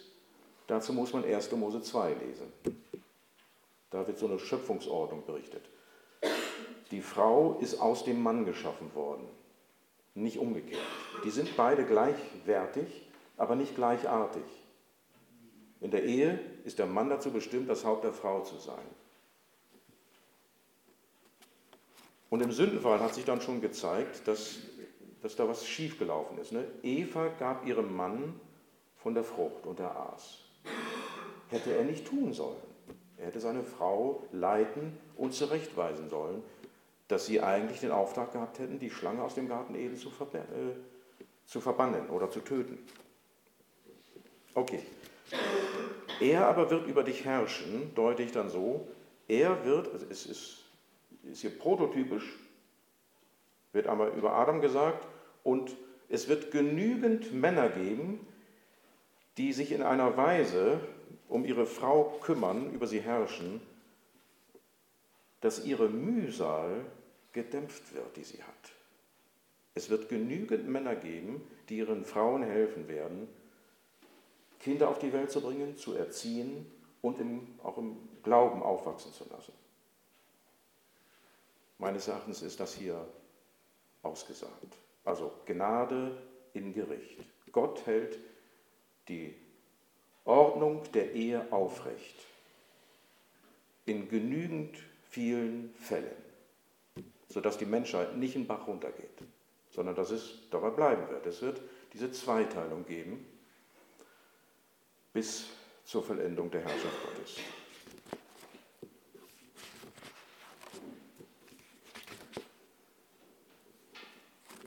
dazu 0.67 0.91
muss 0.91 1.13
man 1.13 1.23
1. 1.23 1.51
Mose 1.53 1.81
2 1.81 2.13
lesen. 2.13 2.51
Da 3.91 4.05
wird 4.05 4.17
so 4.17 4.27
eine 4.27 4.39
Schöpfungsordnung 4.39 5.25
berichtet. 5.25 5.63
Die 6.91 7.01
Frau 7.01 7.57
ist 7.61 7.79
aus 7.79 8.03
dem 8.03 8.21
Mann 8.21 8.45
geschaffen 8.45 8.93
worden, 8.93 9.27
nicht 10.13 10.37
umgekehrt. 10.37 10.81
Die 11.23 11.29
sind 11.29 11.55
beide 11.55 11.85
gleichwertig, 11.85 13.07
aber 13.37 13.55
nicht 13.55 13.75
gleichartig. 13.75 14.43
In 15.81 15.91
der 15.91 16.03
Ehe 16.03 16.39
ist 16.63 16.79
der 16.79 16.85
Mann 16.85 17.09
dazu 17.09 17.31
bestimmt, 17.31 17.69
das 17.69 17.85
Haupt 17.85 18.03
der 18.03 18.13
Frau 18.13 18.41
zu 18.41 18.57
sein. 18.57 18.85
Und 22.35 22.41
im 22.41 22.51
Sündenfall 22.51 22.99
hat 22.99 23.15
sich 23.15 23.23
dann 23.23 23.39
schon 23.39 23.61
gezeigt, 23.61 24.27
dass, 24.27 24.57
dass 25.21 25.37
da 25.37 25.47
was 25.47 25.65
schiefgelaufen 25.65 26.37
ist. 26.37 26.51
Ne? 26.51 26.65
Eva 26.83 27.29
gab 27.39 27.65
ihrem 27.65 27.95
Mann 27.95 28.37
von 28.97 29.13
der 29.13 29.23
Frucht 29.23 29.65
und 29.65 29.79
er 29.79 29.95
aß. 29.95 30.39
Hätte 31.47 31.73
er 31.73 31.85
nicht 31.85 32.05
tun 32.05 32.33
sollen. 32.33 32.57
Er 33.15 33.27
hätte 33.27 33.39
seine 33.39 33.63
Frau 33.63 34.21
leiten 34.33 34.97
und 35.15 35.33
zurechtweisen 35.33 36.09
sollen, 36.09 36.43
dass 37.07 37.25
sie 37.25 37.39
eigentlich 37.39 37.79
den 37.79 37.91
Auftrag 37.91 38.33
gehabt 38.33 38.59
hätten, 38.59 38.79
die 38.79 38.89
Schlange 38.89 39.23
aus 39.23 39.35
dem 39.35 39.47
Garten 39.47 39.73
Eden 39.73 39.95
zu, 39.95 40.11
verb 40.11 40.35
äh, 40.35 40.39
zu 41.45 41.61
verbannen 41.61 42.09
oder 42.09 42.29
zu 42.29 42.41
töten. 42.41 42.79
Okay. 44.53 44.81
Er 46.19 46.47
aber 46.47 46.69
wird 46.69 46.85
über 46.87 47.03
dich 47.03 47.23
herrschen, 47.23 47.95
deute 47.95 48.23
ich 48.23 48.33
dann 48.33 48.49
so, 48.49 48.89
er 49.29 49.63
wird, 49.63 49.93
also 49.93 50.05
es 50.09 50.25
ist 50.25 50.64
ist 51.31 51.41
hier 51.41 51.57
prototypisch, 51.57 52.37
wird 53.73 53.87
einmal 53.87 54.09
über 54.09 54.33
Adam 54.33 54.61
gesagt, 54.61 55.07
und 55.43 55.75
es 56.09 56.27
wird 56.27 56.51
genügend 56.51 57.33
Männer 57.33 57.69
geben, 57.69 58.25
die 59.37 59.53
sich 59.53 59.71
in 59.71 59.81
einer 59.81 60.15
Weise 60.17 60.79
um 61.27 61.45
ihre 61.45 61.65
Frau 61.65 62.17
kümmern, 62.21 62.71
über 62.73 62.87
sie 62.87 63.01
herrschen, 63.01 63.61
dass 65.41 65.65
ihre 65.65 65.89
Mühsal 65.89 66.85
gedämpft 67.33 67.93
wird, 67.93 68.15
die 68.15 68.23
sie 68.23 68.41
hat. 68.41 68.71
Es 69.73 69.89
wird 69.89 70.07
genügend 70.07 70.67
Männer 70.69 70.95
geben, 70.95 71.41
die 71.67 71.77
ihren 71.77 72.05
Frauen 72.05 72.43
helfen 72.43 72.87
werden, 72.87 73.27
Kinder 74.59 74.89
auf 74.89 74.99
die 74.99 75.11
Welt 75.11 75.29
zu 75.29 75.41
bringen, 75.41 75.77
zu 75.77 75.93
erziehen 75.93 76.65
und 77.01 77.19
im, 77.19 77.59
auch 77.61 77.77
im 77.77 77.97
Glauben 78.23 78.63
aufwachsen 78.63 79.11
zu 79.11 79.25
lassen. 79.29 79.53
Meines 81.77 82.07
Erachtens 82.07 82.41
ist 82.41 82.59
das 82.59 82.73
hier 82.73 83.05
ausgesagt. 84.01 84.77
Also 85.03 85.31
Gnade 85.45 86.17
im 86.53 86.73
Gericht. 86.73 87.19
Gott 87.51 87.85
hält 87.85 88.17
die 89.07 89.35
Ordnung 90.23 90.83
der 90.93 91.13
Ehe 91.13 91.51
aufrecht. 91.51 92.15
In 93.85 94.09
genügend 94.09 94.77
vielen 95.09 95.73
Fällen, 95.75 96.15
sodass 97.29 97.57
die 97.57 97.65
Menschheit 97.65 98.17
nicht 98.17 98.35
in 98.35 98.47
Bach 98.47 98.67
runtergeht, 98.67 99.21
sondern 99.69 99.95
dass 99.95 100.09
es 100.09 100.49
dabei 100.49 100.71
bleiben 100.71 101.07
wird. 101.09 101.25
Es 101.27 101.41
wird 101.41 101.61
diese 101.93 102.11
Zweiteilung 102.11 102.85
geben 102.85 103.25
bis 105.13 105.45
zur 105.85 106.03
Vollendung 106.03 106.49
der 106.49 106.61
Herrschaft 106.61 107.03
Gottes. 107.03 107.37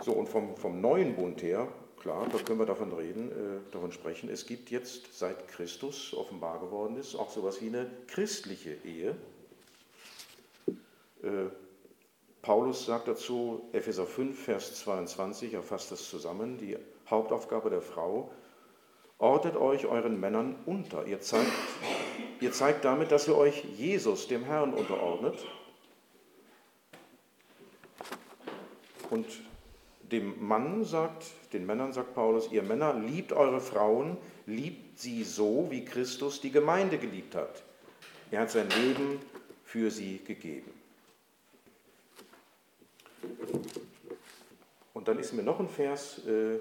So, 0.08 0.14
und 0.14 0.26
vom, 0.26 0.56
vom 0.56 0.80
neuen 0.80 1.16
Bund 1.16 1.42
her, 1.42 1.68
klar, 2.00 2.26
da 2.32 2.38
können 2.38 2.58
wir 2.58 2.64
davon 2.64 2.94
reden, 2.94 3.30
äh, 3.30 3.72
davon 3.72 3.92
sprechen, 3.92 4.30
es 4.30 4.46
gibt 4.46 4.70
jetzt, 4.70 5.18
seit 5.18 5.48
Christus 5.48 6.14
offenbar 6.14 6.60
geworden 6.60 6.96
ist, 6.96 7.14
auch 7.14 7.28
sowas 7.28 7.60
wie 7.60 7.66
eine 7.66 7.90
christliche 8.06 8.78
Ehe. 8.86 9.14
Äh, 11.22 11.50
Paulus 12.40 12.86
sagt 12.86 13.06
dazu, 13.06 13.68
Epheser 13.72 14.06
5, 14.06 14.42
Vers 14.44 14.76
22, 14.76 15.52
er 15.52 15.62
fasst 15.62 15.92
das 15.92 16.08
zusammen, 16.08 16.56
die 16.56 16.78
Hauptaufgabe 17.10 17.68
der 17.68 17.82
Frau, 17.82 18.30
ordnet 19.18 19.56
euch 19.56 19.84
euren 19.84 20.18
Männern 20.18 20.56
unter. 20.64 21.06
Ihr 21.06 21.20
zeigt, 21.20 21.52
ihr 22.40 22.52
zeigt 22.52 22.82
damit, 22.86 23.12
dass 23.12 23.28
ihr 23.28 23.36
euch 23.36 23.62
Jesus, 23.76 24.26
dem 24.26 24.44
Herrn, 24.44 24.72
unterordnet. 24.72 25.44
Und 29.10 29.26
dem 30.12 30.46
Mann 30.46 30.84
sagt, 30.84 31.26
den 31.52 31.66
Männern 31.66 31.92
sagt 31.92 32.14
Paulus, 32.14 32.50
ihr 32.50 32.62
Männer, 32.62 32.94
liebt 32.94 33.32
eure 33.32 33.60
Frauen, 33.60 34.16
liebt 34.46 34.98
sie 34.98 35.24
so, 35.24 35.66
wie 35.70 35.84
Christus 35.84 36.40
die 36.40 36.50
Gemeinde 36.50 36.98
geliebt 36.98 37.34
hat. 37.34 37.62
Er 38.30 38.40
hat 38.40 38.50
sein 38.50 38.68
Leben 38.70 39.20
für 39.64 39.90
sie 39.90 40.18
gegeben. 40.18 40.72
Und 44.94 45.08
dann 45.08 45.18
ist 45.18 45.32
mir 45.32 45.42
noch 45.42 45.60
ein 45.60 45.68
Vers 45.68 46.20
äh, 46.26 46.58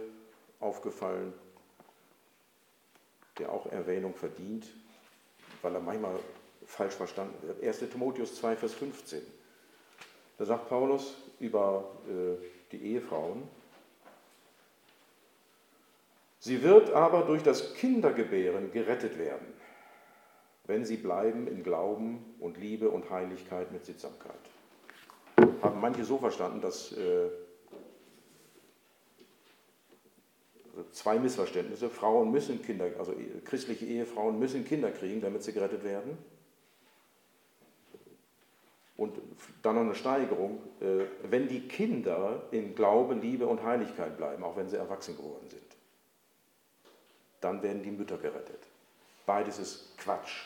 aufgefallen, 0.60 1.34
der 3.38 3.52
auch 3.52 3.66
Erwähnung 3.68 4.14
verdient, 4.14 4.68
weil 5.62 5.76
er 5.76 5.82
manchmal 5.82 6.20
falsch 6.66 6.94
verstanden 6.94 7.36
wird. 7.48 7.64
1. 7.64 7.80
Timotheus 7.92 8.36
2, 8.36 8.56
Vers 8.56 8.74
15. 8.74 9.22
Da 10.38 10.46
sagt 10.46 10.70
Paulus 10.70 11.16
über 11.40 11.92
äh, 12.08 12.57
die 12.72 12.82
Ehefrauen. 12.94 13.44
Sie 16.40 16.64
wird 16.64 16.92
aber 16.92 17.24
durch 17.24 17.44
das 17.44 17.74
Kindergebären 17.76 18.72
gerettet 18.72 19.18
werden, 19.18 19.48
wenn 20.66 20.86
sie 20.86 20.98
bleiben 20.98 21.48
in 21.48 21.64
Glauben 21.64 22.36
und 22.40 22.58
Liebe 22.58 22.90
und 22.90 23.10
Heiligkeit 23.10 23.72
mit 23.72 23.86
Sittsamkeit. 23.86 24.36
Haben 25.62 25.82
manche 25.82 26.04
so 26.04 26.18
verstanden, 26.18 26.62
dass 26.62 26.92
äh, 26.94 27.30
also 30.78 30.90
zwei 30.92 31.18
Missverständnisse. 31.18 31.90
Frauen 31.90 32.32
müssen 32.32 32.62
Kinder, 32.62 32.92
also 33.00 33.14
christliche 33.46 33.86
Ehefrauen 33.86 34.38
müssen 34.38 34.64
Kinder 34.64 34.92
kriegen, 34.92 35.22
damit 35.22 35.42
sie 35.42 35.52
gerettet 35.52 35.84
werden. 35.84 36.18
Und 38.96 39.16
dann 39.62 39.76
noch 39.76 39.82
eine 39.82 39.96
Steigerung, 39.96 40.62
äh, 40.80 41.06
wenn 41.24 41.48
die 41.48 41.68
Kinder 41.68 42.44
in 42.52 42.76
Glaube, 42.76 43.16
Liebe 43.16 43.48
und 43.48 43.64
Heiligkeit 43.64 44.18
bleiben, 44.18 44.44
auch 44.44 44.56
wenn 44.56 44.70
sie 44.70 44.78
erwachsen 44.78 45.18
geworden 45.18 45.50
sind, 45.50 45.64
dann 47.42 47.62
werden 47.62 47.84
die 47.84 47.92
Mütter 47.92 48.18
gerettet. 48.18 48.68
Beides 49.26 49.60
ist 49.60 49.98
Quatsch. 49.98 50.46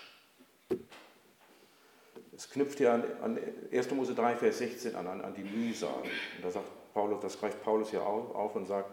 Es 2.36 2.50
knüpft 2.50 2.80
hier 2.80 2.94
an, 2.94 3.04
an 3.22 3.40
1. 3.72 3.92
Mose 3.92 4.16
3, 4.16 4.36
Vers 4.36 4.58
16 4.60 4.96
an, 4.96 5.06
an, 5.08 5.22
an 5.22 5.34
die 5.34 5.44
Mühsal. 5.44 6.02
Und 6.02 6.44
da 6.44 6.50
sagt 6.50 6.66
Paulus, 6.94 7.20
das 7.22 7.40
greift 7.40 7.62
Paulus 7.64 7.90
hier 7.92 8.04
auf, 8.04 8.34
auf 8.34 8.56
und 8.56 8.66
sagt, 8.66 8.90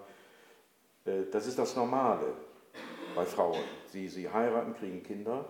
äh, 1.07 1.25
das 1.31 1.47
ist 1.47 1.59
das 1.59 1.75
Normale 1.77 2.35
bei 3.15 3.25
Frauen. 3.25 3.63
Sie, 3.87 4.09
sie 4.09 4.29
heiraten, 4.29 4.75
kriegen 4.75 5.03
Kinder, 5.03 5.47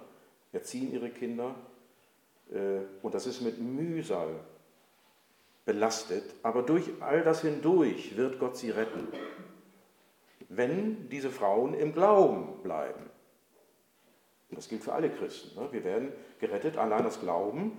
erziehen 0.53 0.93
ihre 0.93 1.11
Kinder 1.11 1.55
äh, 2.51 2.81
und 3.03 3.15
das 3.15 3.27
ist 3.27 3.41
mit 3.41 3.59
Mühsal 3.59 4.29
belastet, 5.69 6.25
aber 6.43 6.63
durch 6.63 6.85
all 7.01 7.23
das 7.23 7.43
hindurch 7.43 8.17
wird 8.17 8.39
Gott 8.39 8.57
sie 8.57 8.71
retten, 8.71 9.07
wenn 10.49 11.11
diese 11.11 11.29
Frauen 11.29 11.75
im 11.75 11.93
Glauben 11.93 12.63
bleiben. 12.63 13.03
Und 14.49 14.57
das 14.57 14.71
gilt 14.71 14.83
für 14.83 14.95
alle 14.95 15.11
Christen. 15.11 15.61
Ne? 15.61 15.69
Wir 15.71 15.85
werden 15.85 16.11
gerettet, 16.41 16.79
allein 16.79 17.05
das 17.05 17.21
Glauben. 17.21 17.77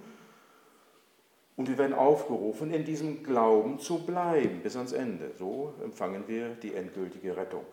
Und 1.55 1.67
wir 1.67 1.79
werden 1.79 1.95
aufgerufen, 1.95 2.71
in 2.71 2.85
diesem 2.85 3.23
Glauben 3.23 3.79
zu 3.79 4.05
bleiben 4.05 4.61
bis 4.61 4.75
ans 4.75 4.91
Ende. 4.91 5.31
So 5.39 5.73
empfangen 5.83 6.27
wir 6.27 6.49
die 6.49 6.75
endgültige 6.75 7.35
Rettung. 7.35 7.65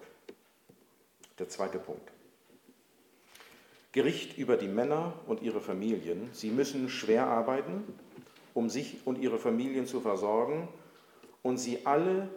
Der 1.38 1.50
zweite 1.50 1.78
Punkt. 1.78 2.10
Gericht 3.92 4.38
über 4.38 4.56
die 4.56 4.66
Männer 4.66 5.12
und 5.26 5.42
ihre 5.42 5.60
Familien. 5.60 6.30
Sie 6.32 6.50
müssen 6.50 6.88
schwer 6.88 7.26
arbeiten, 7.26 7.84
um 8.56 8.70
sich 8.70 9.06
und 9.06 9.18
ihre 9.18 9.38
Familien 9.38 9.86
zu 9.86 10.00
versorgen. 10.00 10.68
Und 11.42 11.58
sie 11.58 11.84
alle 11.84 12.28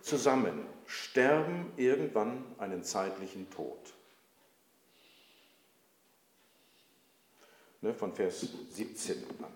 zusammen 0.00 0.64
sterben 0.86 1.72
irgendwann 1.76 2.44
einen 2.58 2.84
zeitlichen 2.84 3.50
Tod. 3.50 3.78
Ne, 7.82 7.92
von 7.92 8.14
Vers 8.14 8.46
17 8.70 9.24
an. 9.42 9.52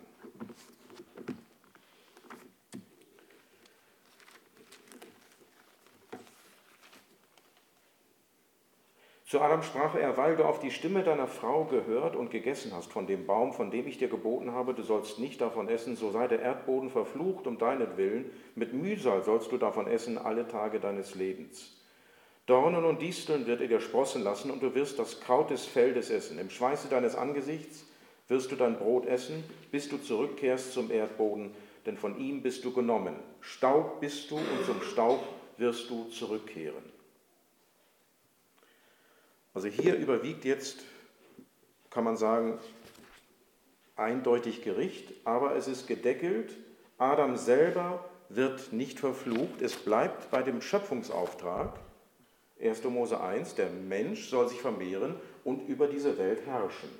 Zu 9.34 9.40
Adam 9.40 9.64
sprach 9.64 9.96
er, 9.96 10.16
weil 10.16 10.36
du 10.36 10.44
auf 10.44 10.60
die 10.60 10.70
Stimme 10.70 11.02
deiner 11.02 11.26
Frau 11.26 11.64
gehört 11.64 12.14
und 12.14 12.30
gegessen 12.30 12.70
hast 12.72 12.92
von 12.92 13.08
dem 13.08 13.26
Baum, 13.26 13.52
von 13.52 13.72
dem 13.72 13.88
ich 13.88 13.98
dir 13.98 14.06
geboten 14.06 14.52
habe, 14.52 14.74
du 14.74 14.84
sollst 14.84 15.18
nicht 15.18 15.40
davon 15.40 15.68
essen, 15.68 15.96
so 15.96 16.12
sei 16.12 16.28
der 16.28 16.38
Erdboden 16.38 16.88
verflucht 16.88 17.48
um 17.48 17.58
deinetwillen, 17.58 18.26
mit 18.54 18.74
Mühsal 18.74 19.24
sollst 19.24 19.50
du 19.50 19.56
davon 19.56 19.88
essen 19.88 20.18
alle 20.18 20.46
Tage 20.46 20.78
deines 20.78 21.16
Lebens. 21.16 21.76
Dornen 22.46 22.84
und 22.84 23.02
Disteln 23.02 23.48
wird 23.48 23.60
er 23.60 23.66
dir 23.66 23.80
sprossen 23.80 24.22
lassen, 24.22 24.52
und 24.52 24.62
du 24.62 24.72
wirst 24.76 25.00
das 25.00 25.18
Kraut 25.20 25.50
des 25.50 25.66
Feldes 25.66 26.10
essen. 26.10 26.38
Im 26.38 26.48
Schweiße 26.48 26.86
deines 26.86 27.16
Angesichts 27.16 27.86
wirst 28.28 28.52
du 28.52 28.54
dein 28.54 28.76
Brot 28.76 29.04
essen, 29.04 29.42
bis 29.72 29.88
du 29.88 29.98
zurückkehrst 29.98 30.72
zum 30.72 30.92
Erdboden, 30.92 31.50
denn 31.86 31.96
von 31.96 32.20
ihm 32.20 32.40
bist 32.40 32.64
du 32.64 32.72
genommen. 32.72 33.16
Staub 33.40 33.98
bist 33.98 34.30
du, 34.30 34.36
und 34.36 34.64
zum 34.64 34.80
Staub 34.80 35.18
wirst 35.58 35.90
du 35.90 36.04
zurückkehren. 36.04 36.93
Also 39.54 39.68
hier 39.68 39.94
überwiegt 39.94 40.44
jetzt, 40.44 40.84
kann 41.90 42.02
man 42.02 42.16
sagen, 42.16 42.58
eindeutig 43.96 44.62
Gericht, 44.62 45.12
aber 45.24 45.54
es 45.54 45.68
ist 45.68 45.86
gedeckelt. 45.86 46.56
Adam 46.98 47.36
selber 47.36 48.04
wird 48.28 48.72
nicht 48.72 48.98
verflucht. 48.98 49.62
Es 49.62 49.76
bleibt 49.76 50.30
bei 50.30 50.42
dem 50.42 50.60
Schöpfungsauftrag. 50.60 51.78
1. 52.60 52.82
Mose 52.84 53.20
1, 53.20 53.54
der 53.54 53.70
Mensch 53.70 54.28
soll 54.28 54.48
sich 54.48 54.60
vermehren 54.60 55.14
und 55.44 55.68
über 55.68 55.86
diese 55.86 56.18
Welt 56.18 56.44
herrschen. 56.46 56.90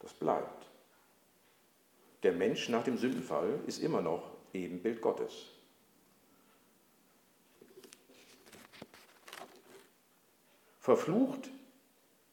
Das 0.00 0.12
bleibt. 0.12 0.66
Der 2.22 2.32
Mensch 2.32 2.68
nach 2.68 2.82
dem 2.82 2.96
Sündenfall 2.98 3.60
ist 3.66 3.80
immer 3.82 4.00
noch 4.00 4.30
Ebenbild 4.52 5.00
Gottes. 5.00 5.46
Verflucht 10.88 11.50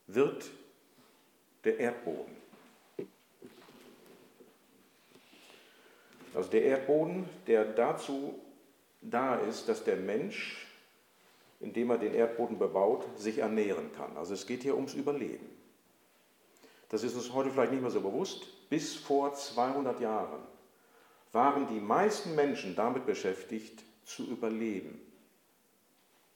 wird 0.08 0.50
der 1.66 1.78
Erdboden. 1.78 2.38
Also 6.34 6.50
der 6.52 6.64
Erdboden, 6.64 7.28
der 7.48 7.66
dazu 7.66 8.40
da 9.02 9.36
ist, 9.36 9.68
dass 9.68 9.84
der 9.84 9.98
Mensch, 9.98 10.66
indem 11.60 11.90
er 11.90 11.98
den 11.98 12.14
Erdboden 12.14 12.58
bebaut, 12.58 13.06
sich 13.18 13.40
ernähren 13.40 13.92
kann. 13.92 14.16
Also 14.16 14.34
es 14.34 14.48
geht 14.48 14.64
hier 14.64 14.76
ums 14.76 14.94
Überleben. 14.94 15.50
Das 16.88 17.04
ist 17.04 17.14
uns 17.16 17.34
heute 17.34 17.50
vielleicht 17.50 17.74
nicht 17.74 17.82
mehr 17.82 17.92
so 17.92 18.00
bewusst. 18.00 18.70
Bis 18.70 18.96
vor 18.96 19.34
200 19.34 20.00
Jahren 20.00 20.44
waren 21.34 21.68
die 21.68 21.82
meisten 21.82 22.36
Menschen 22.36 22.74
damit 22.74 23.06
beschäftigt, 23.06 23.84
zu 24.06 24.24
überleben. 24.24 25.02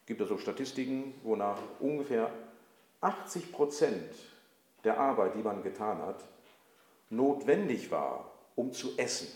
Gibt 0.09 0.21
es 0.21 0.27
so 0.27 0.39
Statistiken, 0.39 1.13
wonach 1.21 1.59
ungefähr 1.79 2.31
80 2.99 3.51
Prozent 3.51 4.11
der 4.83 4.99
Arbeit, 4.99 5.35
die 5.35 5.43
man 5.43 5.61
getan 5.61 5.99
hat, 6.01 6.27
notwendig 7.11 7.91
war, 7.91 8.31
um 8.55 8.73
zu 8.73 8.97
essen. 8.97 9.27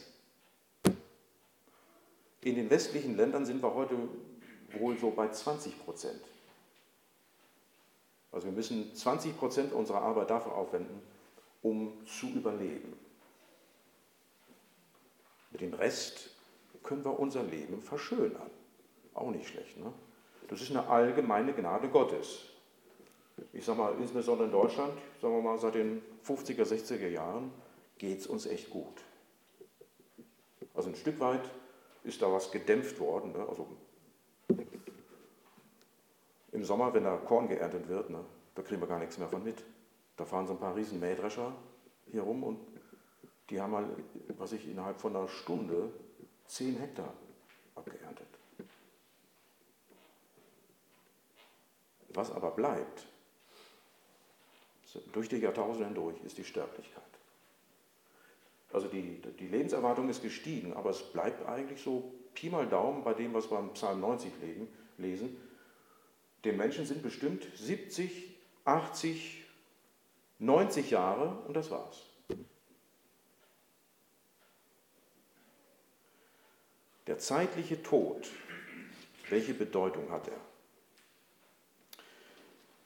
In 2.41 2.55
den 2.55 2.71
westlichen 2.71 3.15
Ländern 3.15 3.45
sind 3.45 3.61
wir 3.61 3.71
heute 3.75 3.95
wohl 4.71 4.97
so 4.97 5.11
bei 5.11 5.29
20 5.29 5.77
Prozent. 5.85 6.23
Also 8.31 8.47
wir 8.47 8.53
müssen 8.53 8.95
20 8.95 9.37
Prozent 9.37 9.73
unserer 9.73 10.01
Arbeit 10.01 10.31
dafür 10.31 10.55
aufwenden, 10.55 11.03
um 11.61 12.03
zu 12.07 12.29
überleben. 12.29 12.97
Mit 15.51 15.61
dem 15.61 15.75
Rest 15.75 16.31
können 16.81 17.05
wir 17.05 17.19
unser 17.19 17.43
Leben 17.43 17.79
verschönern. 17.79 18.49
Auch 19.13 19.29
nicht 19.29 19.47
schlecht. 19.47 19.77
Ne? 19.77 19.93
Das 20.53 20.61
ist 20.61 20.69
eine 20.69 20.87
allgemeine 20.87 21.51
Gnade 21.51 21.89
Gottes. 21.89 22.43
Ich 23.53 23.65
sage 23.65 23.79
mal, 23.79 23.95
insbesondere 23.99 24.45
in 24.45 24.51
Deutschland, 24.51 24.93
sagen 25.19 25.33
wir 25.33 25.41
mal, 25.41 25.57
seit 25.57 25.73
den 25.73 26.03
50er, 26.23 26.61
60er 26.61 27.07
Jahren 27.07 27.51
geht 27.97 28.19
es 28.19 28.27
uns 28.27 28.45
echt 28.45 28.69
gut. 28.69 29.01
Also 30.75 30.89
ein 30.89 30.95
Stück 30.95 31.19
weit 31.19 31.41
ist 32.03 32.21
da 32.21 32.31
was 32.31 32.51
gedämpft 32.51 32.99
worden. 32.99 33.31
Ne? 33.31 33.43
Also 33.49 33.65
im 36.51 36.63
Sommer, 36.63 36.93
wenn 36.93 37.05
da 37.05 37.17
Korn 37.17 37.47
geerntet 37.47 37.87
wird, 37.89 38.11
ne, 38.11 38.23
da 38.53 38.61
kriegen 38.61 38.79
wir 38.79 38.87
gar 38.87 38.99
nichts 38.99 39.17
mehr 39.17 39.29
von 39.29 39.43
mit. 39.43 39.63
Da 40.17 40.23
fahren 40.23 40.45
so 40.45 40.53
ein 40.53 40.59
paar 40.59 40.75
riesen 40.75 40.99
Mähdrescher 40.99 41.51
hier 42.11 42.21
rum 42.21 42.43
und 42.43 42.59
die 43.49 43.59
haben 43.59 43.71
mal, 43.71 43.89
was 44.37 44.51
ich, 44.51 44.69
innerhalb 44.69 45.01
von 45.01 45.15
einer 45.15 45.27
Stunde 45.27 45.89
10 46.45 46.77
Hektar 46.77 47.11
abgeerntet. 47.73 48.02
Was 52.13 52.31
aber 52.31 52.51
bleibt, 52.51 53.07
durch 55.11 55.29
die 55.29 55.37
Jahrtausende 55.37 55.85
hindurch, 55.85 56.15
ist 56.23 56.37
die 56.37 56.43
Sterblichkeit. 56.43 57.03
Also 58.71 58.87
die, 58.87 59.21
die 59.39 59.47
Lebenserwartung 59.47 60.09
ist 60.09 60.21
gestiegen, 60.21 60.73
aber 60.73 60.89
es 60.89 61.01
bleibt 61.01 61.47
eigentlich 61.47 61.81
so 61.81 62.11
Pi 62.33 62.49
mal 62.49 62.67
Daumen 62.67 63.03
bei 63.03 63.13
dem, 63.13 63.33
was 63.33 63.49
wir 63.49 63.59
im 63.59 63.73
Psalm 63.73 63.99
90 64.01 64.31
leben, 64.41 64.67
lesen. 64.97 65.37
Den 66.43 66.57
Menschen 66.57 66.85
sind 66.85 67.03
bestimmt 67.03 67.45
70, 67.55 68.35
80, 68.65 69.45
90 70.39 70.89
Jahre 70.91 71.37
und 71.47 71.55
das 71.55 71.69
war's. 71.69 72.01
Der 77.05 77.19
zeitliche 77.19 77.83
Tod, 77.83 78.29
welche 79.29 79.53
Bedeutung 79.53 80.09
hat 80.09 80.27
er? 80.27 80.52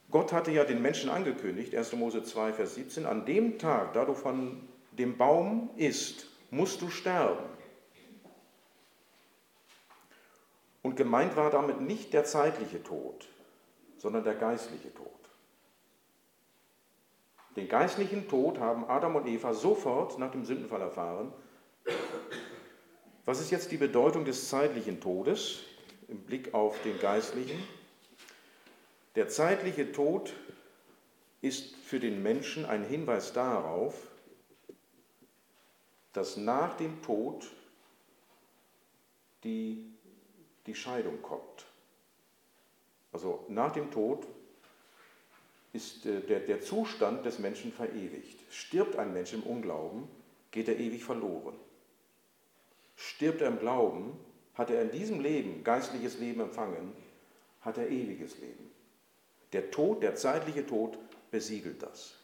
Gott 0.09 0.31
hatte 0.31 0.51
ja 0.51 0.63
den 0.63 0.81
Menschen 0.81 1.09
angekündigt, 1.09 1.75
1. 1.75 1.93
Mose 1.93 2.23
2, 2.23 2.53
Vers 2.53 2.75
17, 2.75 3.05
an 3.05 3.25
dem 3.25 3.59
Tag, 3.59 3.93
da 3.93 4.05
du 4.05 4.13
von 4.13 4.67
dem 4.91 5.17
Baum 5.17 5.69
isst, 5.75 6.27
musst 6.49 6.81
du 6.81 6.89
sterben. 6.89 7.45
Und 10.81 10.95
gemeint 10.95 11.35
war 11.35 11.49
damit 11.49 11.81
nicht 11.81 12.13
der 12.13 12.23
zeitliche 12.23 12.81
Tod, 12.81 13.27
sondern 13.97 14.23
der 14.23 14.35
geistliche 14.35 14.93
Tod. 14.93 15.11
Den 17.57 17.67
geistlichen 17.67 18.29
Tod 18.29 18.59
haben 18.59 18.85
Adam 18.85 19.15
und 19.15 19.27
Eva 19.27 19.53
sofort 19.53 20.19
nach 20.19 20.31
dem 20.31 20.45
Sündenfall 20.45 20.81
erfahren. 20.81 21.33
Was 23.25 23.41
ist 23.41 23.51
jetzt 23.51 23.71
die 23.71 23.77
Bedeutung 23.77 24.23
des 24.23 24.47
zeitlichen 24.47 25.01
Todes 25.01 25.63
im 26.07 26.19
Blick 26.19 26.53
auf 26.53 26.81
den 26.83 26.97
geistlichen? 26.99 27.61
Der 29.17 29.29
zeitliche 29.29 29.91
Tod 29.91 30.31
ist 31.41 31.75
für 31.77 31.99
den 31.99 32.21
Menschen 32.21 32.65
ein 32.65 32.83
Hinweis 32.83 33.33
darauf, 33.33 33.95
dass 36.13 36.37
nach 36.37 36.77
dem 36.77 37.01
Tod 37.01 37.47
die, 39.43 39.91
die 40.67 40.75
Scheidung 40.75 41.19
kommt. 41.23 41.65
Also 43.11 43.43
nach 43.47 43.71
dem 43.71 43.89
Tod 43.89 44.27
ist 45.73 46.05
äh, 46.05 46.21
der, 46.21 46.41
der 46.41 46.61
Zustand 46.61 47.25
des 47.25 47.39
Menschen 47.39 47.73
verewigt. 47.73 48.39
Stirbt 48.51 48.97
ein 48.97 49.13
Mensch 49.13 49.33
im 49.33 49.41
Unglauben, 49.41 50.07
geht 50.51 50.67
er 50.67 50.77
ewig 50.77 51.03
verloren. 51.03 51.55
Stirbt 52.95 53.41
er 53.41 53.47
im 53.47 53.57
Glauben, 53.57 54.15
hat 54.53 54.69
er 54.69 54.83
in 54.83 54.91
diesem 54.91 55.21
Leben 55.21 55.63
geistliches 55.63 56.19
Leben 56.19 56.41
empfangen, 56.41 56.93
hat 57.61 57.79
er 57.79 57.89
ewiges 57.89 58.37
Leben. 58.37 58.66
Der 59.53 59.71
Tod, 59.71 60.03
der 60.03 60.15
zeitliche 60.15 60.65
Tod 60.65 60.97
besiegelt 61.31 61.81
das. 61.81 62.15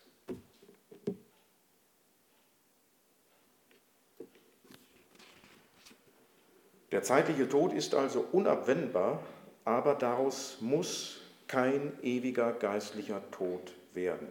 Der 6.91 7.01
zeitliche 7.01 7.49
Tod 7.49 7.73
ist 7.73 7.95
also 7.95 8.25
unabwendbar, 8.31 9.19
aber 9.65 9.95
daraus 9.95 10.57
muss 10.61 11.21
kein 11.47 11.91
ewiger 12.03 12.51
geistlicher 12.53 13.21
Tod 13.31 13.73
werden. 13.93 14.27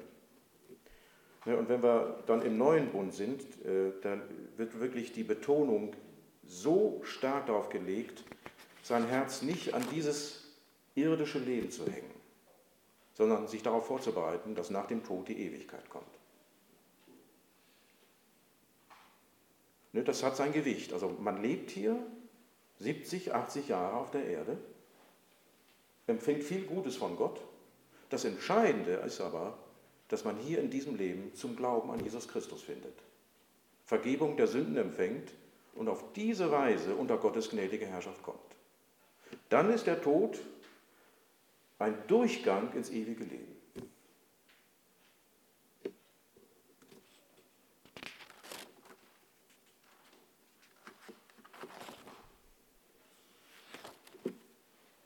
Und 1.45 1.69
wenn 1.69 1.83
wir 1.83 2.23
dann 2.27 2.43
im 2.43 2.57
neuen 2.57 2.91
Bund 2.91 3.13
sind, 3.13 3.41
äh, 3.65 3.93
dann 4.03 4.23
wird 4.57 4.79
wirklich 4.79 5.13
die 5.13 5.25
Betonung 5.25 5.93
so 6.47 7.01
stark 7.03 7.47
darauf 7.47 7.69
gelegt, 7.69 8.23
sein 8.85 9.07
Herz 9.07 9.43
nicht 9.43 9.75
an 9.75 9.83
dieses 9.91 10.45
irdische 10.95 11.41
Leben 11.41 11.71
zu 11.71 11.85
hängen 11.87 12.22
sondern 13.23 13.47
sich 13.47 13.63
darauf 13.63 13.87
vorzubereiten, 13.87 14.57
dass 14.57 14.71
nach 14.71 14.89
dem 14.89 15.05
Tod 15.05 15.29
die 15.29 15.39
Ewigkeit 15.47 15.89
kommt. 15.89 16.05
Ne, 19.93 20.03
das 20.03 20.25
hat 20.25 20.37
sein 20.37 20.53
Gewicht. 20.53 20.93
Also 20.93 21.09
man 21.21 21.41
lebt 21.41 21.71
hier 21.71 21.97
70, 22.81 23.33
80 23.33 23.69
Jahre 23.69 23.97
auf 23.97 24.11
der 24.11 24.25
Erde, 24.25 24.59
empfängt 26.09 26.43
viel 26.43 26.65
Gutes 26.65 26.97
von 26.97 27.15
Gott. 27.17 27.41
Das 28.11 28.25
Entscheidende 28.25 28.95
ist 28.95 29.21
aber, 29.21 29.57
dass 30.09 30.25
man 30.25 30.37
hier 30.37 30.59
in 30.59 30.71
diesem 30.71 30.97
Leben 30.97 31.33
zum 31.37 31.55
Glauben 31.55 31.93
an 31.93 32.03
Jesus 32.03 32.27
Christus 32.27 32.61
findet. 32.61 32.99
Vergebung 33.85 34.37
der 34.37 34.49
Sünden 34.49 34.77
empfängt 34.77 35.31
und 35.77 35.89
auf 35.89 36.13
diese 36.15 36.51
Weise 36.51 36.97
unter 36.97 37.19
Gottes 37.19 37.51
gnädige 37.51 37.87
Herrschaft 37.87 38.25
kommt. 38.25 38.41
Dann 39.49 39.71
ist 39.71 39.87
der 39.87 40.03
Tod 40.03 40.41
ein 41.83 42.07
Durchgang 42.07 42.73
ins 42.75 42.91
ewige 42.91 43.25
Leben. 43.25 43.57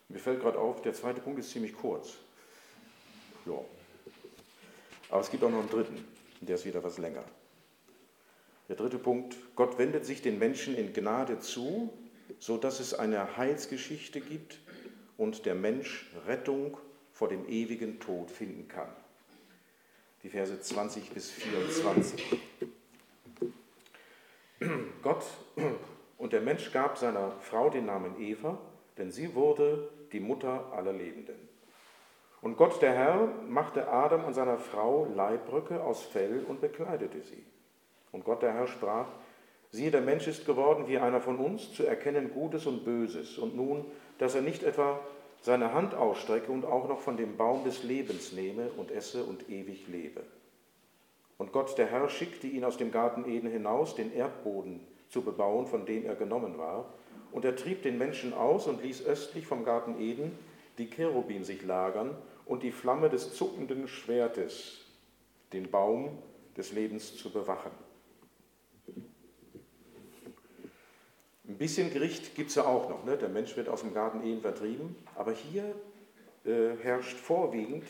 Mir 0.08 0.18
fällt 0.18 0.40
gerade 0.40 0.58
auf, 0.58 0.82
der 0.82 0.94
zweite 0.94 1.20
Punkt 1.20 1.38
ist 1.40 1.50
ziemlich 1.50 1.74
kurz. 1.74 2.14
Ja. 3.44 3.58
Aber 5.10 5.20
es 5.20 5.30
gibt 5.30 5.42
auch 5.44 5.50
noch 5.50 5.60
einen 5.60 5.70
dritten, 5.70 6.04
der 6.40 6.56
ist 6.56 6.64
wieder 6.64 6.82
was 6.82 6.98
länger. 6.98 7.24
Der 8.68 8.76
dritte 8.76 8.98
Punkt, 8.98 9.36
Gott 9.54 9.78
wendet 9.78 10.04
sich 10.04 10.22
den 10.22 10.38
Menschen 10.38 10.74
in 10.74 10.92
Gnade 10.92 11.38
zu, 11.38 11.92
sodass 12.40 12.80
es 12.80 12.94
eine 12.94 13.36
Heilsgeschichte 13.36 14.20
gibt, 14.20 14.58
und 15.16 15.46
der 15.46 15.54
Mensch 15.54 16.10
Rettung 16.26 16.76
vor 17.12 17.28
dem 17.28 17.48
ewigen 17.48 18.00
Tod 18.00 18.30
finden 18.30 18.68
kann. 18.68 18.88
Die 20.22 20.28
Verse 20.28 20.60
20 20.60 21.10
bis 21.10 21.30
24. 21.30 22.40
Gott 25.02 25.24
und 26.18 26.32
der 26.32 26.40
Mensch 26.40 26.72
gab 26.72 26.98
seiner 26.98 27.32
Frau 27.40 27.70
den 27.70 27.86
Namen 27.86 28.20
Eva, 28.20 28.58
denn 28.98 29.10
sie 29.10 29.34
wurde 29.34 29.88
die 30.12 30.20
Mutter 30.20 30.72
aller 30.72 30.92
Lebenden. 30.92 31.36
Und 32.42 32.56
Gott 32.56 32.80
der 32.82 32.92
Herr 32.92 33.26
machte 33.48 33.88
Adam 33.88 34.24
und 34.24 34.34
seiner 34.34 34.58
Frau 34.58 35.06
Leibröcke 35.14 35.82
aus 35.82 36.02
Fell 36.02 36.44
und 36.46 36.60
bekleidete 36.60 37.22
sie. 37.22 37.44
Und 38.12 38.24
Gott 38.24 38.42
der 38.42 38.52
Herr 38.52 38.66
sprach, 38.66 39.08
siehe, 39.76 39.90
der 39.90 40.00
Mensch 40.00 40.26
ist 40.26 40.44
geworden 40.44 40.88
wie 40.88 40.98
einer 40.98 41.20
von 41.20 41.38
uns, 41.38 41.72
zu 41.72 41.84
erkennen 41.84 42.32
Gutes 42.32 42.66
und 42.66 42.84
Böses. 42.84 43.38
Und 43.38 43.54
nun 43.54 43.84
dass 44.18 44.34
er 44.34 44.42
nicht 44.42 44.62
etwa 44.62 45.00
seine 45.42 45.72
Hand 45.72 45.94
ausstrecke 45.94 46.50
und 46.50 46.64
auch 46.64 46.88
noch 46.88 47.00
von 47.00 47.16
dem 47.16 47.36
Baum 47.36 47.64
des 47.64 47.82
Lebens 47.82 48.32
nehme 48.32 48.70
und 48.76 48.90
esse 48.90 49.24
und 49.24 49.48
ewig 49.48 49.86
lebe. 49.88 50.22
Und 51.38 51.52
Gott 51.52 51.76
der 51.76 51.86
Herr 51.86 52.08
schickte 52.08 52.46
ihn 52.46 52.64
aus 52.64 52.78
dem 52.78 52.90
Garten 52.90 53.28
Eden 53.28 53.50
hinaus, 53.50 53.94
den 53.94 54.12
Erdboden 54.12 54.80
zu 55.08 55.22
bebauen, 55.22 55.66
von 55.66 55.84
dem 55.84 56.06
er 56.06 56.16
genommen 56.16 56.56
war. 56.56 56.94
Und 57.30 57.44
er 57.44 57.54
trieb 57.54 57.82
den 57.82 57.98
Menschen 57.98 58.32
aus 58.32 58.66
und 58.66 58.82
ließ 58.82 59.04
östlich 59.04 59.46
vom 59.46 59.64
Garten 59.64 60.00
Eden 60.00 60.36
die 60.78 60.88
Cherubim 60.88 61.44
sich 61.44 61.62
lagern 61.62 62.16
und 62.46 62.62
die 62.62 62.72
Flamme 62.72 63.10
des 63.10 63.34
zuckenden 63.34 63.86
Schwertes, 63.88 64.80
den 65.52 65.70
Baum 65.70 66.18
des 66.56 66.72
Lebens 66.72 67.16
zu 67.16 67.30
bewachen. 67.30 67.70
Ein 71.48 71.58
bisschen 71.58 71.92
Gericht 71.92 72.34
gibt 72.34 72.50
es 72.50 72.56
ja 72.56 72.64
auch 72.64 72.88
noch. 72.88 73.04
Ne? 73.04 73.16
Der 73.16 73.28
Mensch 73.28 73.56
wird 73.56 73.68
aus 73.68 73.82
dem 73.82 73.94
Garten 73.94 74.22
Ehen 74.24 74.40
vertrieben. 74.40 74.96
Aber 75.14 75.32
hier 75.32 75.74
äh, 76.44 76.76
herrscht 76.82 77.16
vorwiegend 77.16 77.84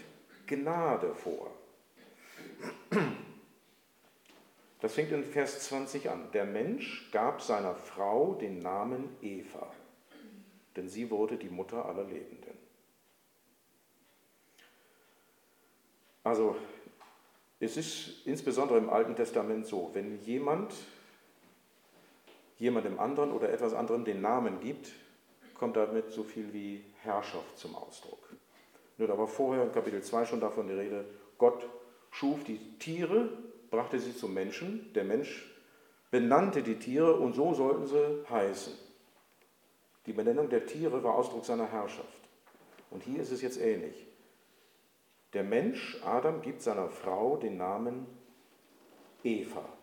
Gnade 0.46 1.14
vor. 1.14 1.50
Das 4.80 4.94
fängt 4.94 5.10
in 5.10 5.24
Vers 5.24 5.60
20 5.64 6.10
an. 6.10 6.30
Der 6.32 6.44
Mensch 6.44 7.10
gab 7.10 7.40
seiner 7.40 7.74
Frau 7.74 8.34
den 8.34 8.58
Namen 8.60 9.16
Eva, 9.22 9.72
denn 10.76 10.88
sie 10.88 11.10
wurde 11.10 11.36
die 11.36 11.48
Mutter 11.48 11.86
aller 11.86 12.04
Lebenden. 12.04 12.56
Also 16.22 16.56
es 17.58 17.76
ist 17.76 18.26
insbesondere 18.26 18.78
im 18.78 18.90
Alten 18.90 19.16
Testament 19.16 19.66
so, 19.66 19.90
wenn 19.94 20.20
jemand 20.22 20.74
jemandem 22.58 22.98
anderen 22.98 23.32
oder 23.32 23.52
etwas 23.52 23.74
anderem 23.74 24.04
den 24.04 24.20
Namen 24.20 24.60
gibt, 24.60 24.92
kommt 25.54 25.76
damit 25.76 26.10
so 26.10 26.22
viel 26.24 26.52
wie 26.52 26.84
Herrschaft 27.02 27.58
zum 27.58 27.74
Ausdruck. 27.74 28.28
Nur 28.98 29.08
da 29.08 29.18
war 29.18 29.26
vorher 29.26 29.64
in 29.64 29.72
Kapitel 29.72 30.02
2 30.02 30.26
schon 30.26 30.40
davon 30.40 30.68
die 30.68 30.74
Rede, 30.74 31.04
Gott 31.38 31.68
schuf 32.10 32.44
die 32.44 32.78
Tiere, 32.78 33.28
brachte 33.70 33.98
sie 33.98 34.16
zum 34.16 34.32
Menschen, 34.32 34.92
der 34.94 35.04
Mensch 35.04 35.52
benannte 36.10 36.62
die 36.62 36.78
Tiere 36.78 37.14
und 37.14 37.34
so 37.34 37.52
sollten 37.52 37.86
sie 37.86 38.24
heißen. 38.30 38.72
Die 40.06 40.12
Benennung 40.12 40.48
der 40.48 40.66
Tiere 40.66 41.02
war 41.02 41.14
Ausdruck 41.14 41.44
seiner 41.44 41.66
Herrschaft. 41.66 42.06
Und 42.90 43.02
hier 43.02 43.20
ist 43.20 43.32
es 43.32 43.42
jetzt 43.42 43.60
ähnlich. 43.60 44.06
Der 45.32 45.42
Mensch, 45.42 46.00
Adam, 46.04 46.40
gibt 46.40 46.62
seiner 46.62 46.88
Frau 46.88 47.36
den 47.36 47.56
Namen 47.56 48.06
Eva. 49.24 49.75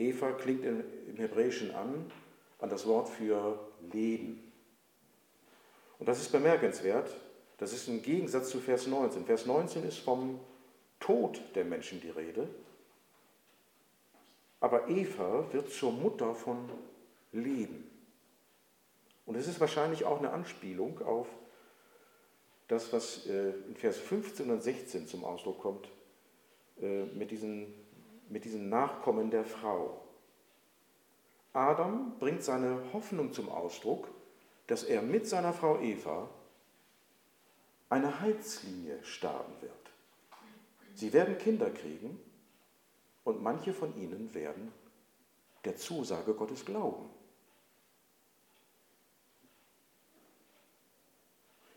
Eva 0.00 0.32
klingt 0.32 0.64
im 0.64 1.16
Hebräischen 1.16 1.74
an, 1.74 2.10
an 2.58 2.70
das 2.70 2.86
Wort 2.86 3.08
für 3.08 3.58
Leben. 3.92 4.50
Und 5.98 6.08
das 6.08 6.20
ist 6.20 6.32
bemerkenswert. 6.32 7.14
Das 7.58 7.72
ist 7.72 7.88
im 7.88 8.02
Gegensatz 8.02 8.48
zu 8.48 8.58
Vers 8.58 8.86
19. 8.86 9.26
Vers 9.26 9.44
19 9.44 9.86
ist 9.86 9.98
vom 9.98 10.40
Tod 10.98 11.40
der 11.54 11.64
Menschen 11.64 12.00
die 12.00 12.08
Rede. 12.10 12.48
Aber 14.60 14.88
Eva 14.88 15.46
wird 15.52 15.70
zur 15.70 15.92
Mutter 15.92 16.34
von 16.34 16.70
Leben. 17.32 17.90
Und 19.26 19.36
es 19.36 19.46
ist 19.46 19.60
wahrscheinlich 19.60 20.04
auch 20.04 20.18
eine 20.18 20.30
Anspielung 20.30 21.00
auf 21.02 21.28
das, 22.68 22.92
was 22.92 23.26
äh, 23.26 23.50
in 23.68 23.76
Vers 23.76 23.98
15 23.98 24.50
und 24.50 24.62
16 24.62 25.06
zum 25.06 25.24
Ausdruck 25.24 25.60
kommt, 25.60 25.88
äh, 26.80 27.04
mit 27.04 27.30
diesen, 27.30 27.74
mit 28.30 28.44
diesen 28.44 28.68
Nachkommen 28.68 29.30
der 29.30 29.44
Frau. 29.44 30.00
Adam 31.52 32.16
bringt 32.18 32.42
seine 32.42 32.80
Hoffnung 32.92 33.32
zum 33.32 33.48
Ausdruck, 33.48 34.08
dass 34.68 34.84
er 34.84 35.02
mit 35.02 35.26
seiner 35.26 35.52
Frau 35.52 35.80
Eva 35.80 36.28
eine 37.88 38.20
Heilslinie 38.20 39.02
starten 39.02 39.52
wird. 39.60 39.72
Sie 40.94 41.12
werden 41.12 41.38
Kinder 41.38 41.70
kriegen 41.70 42.20
und 43.24 43.42
manche 43.42 43.74
von 43.74 43.96
ihnen 43.96 44.32
werden 44.32 44.72
der 45.64 45.76
Zusage 45.76 46.34
Gottes 46.34 46.64
glauben. 46.64 47.10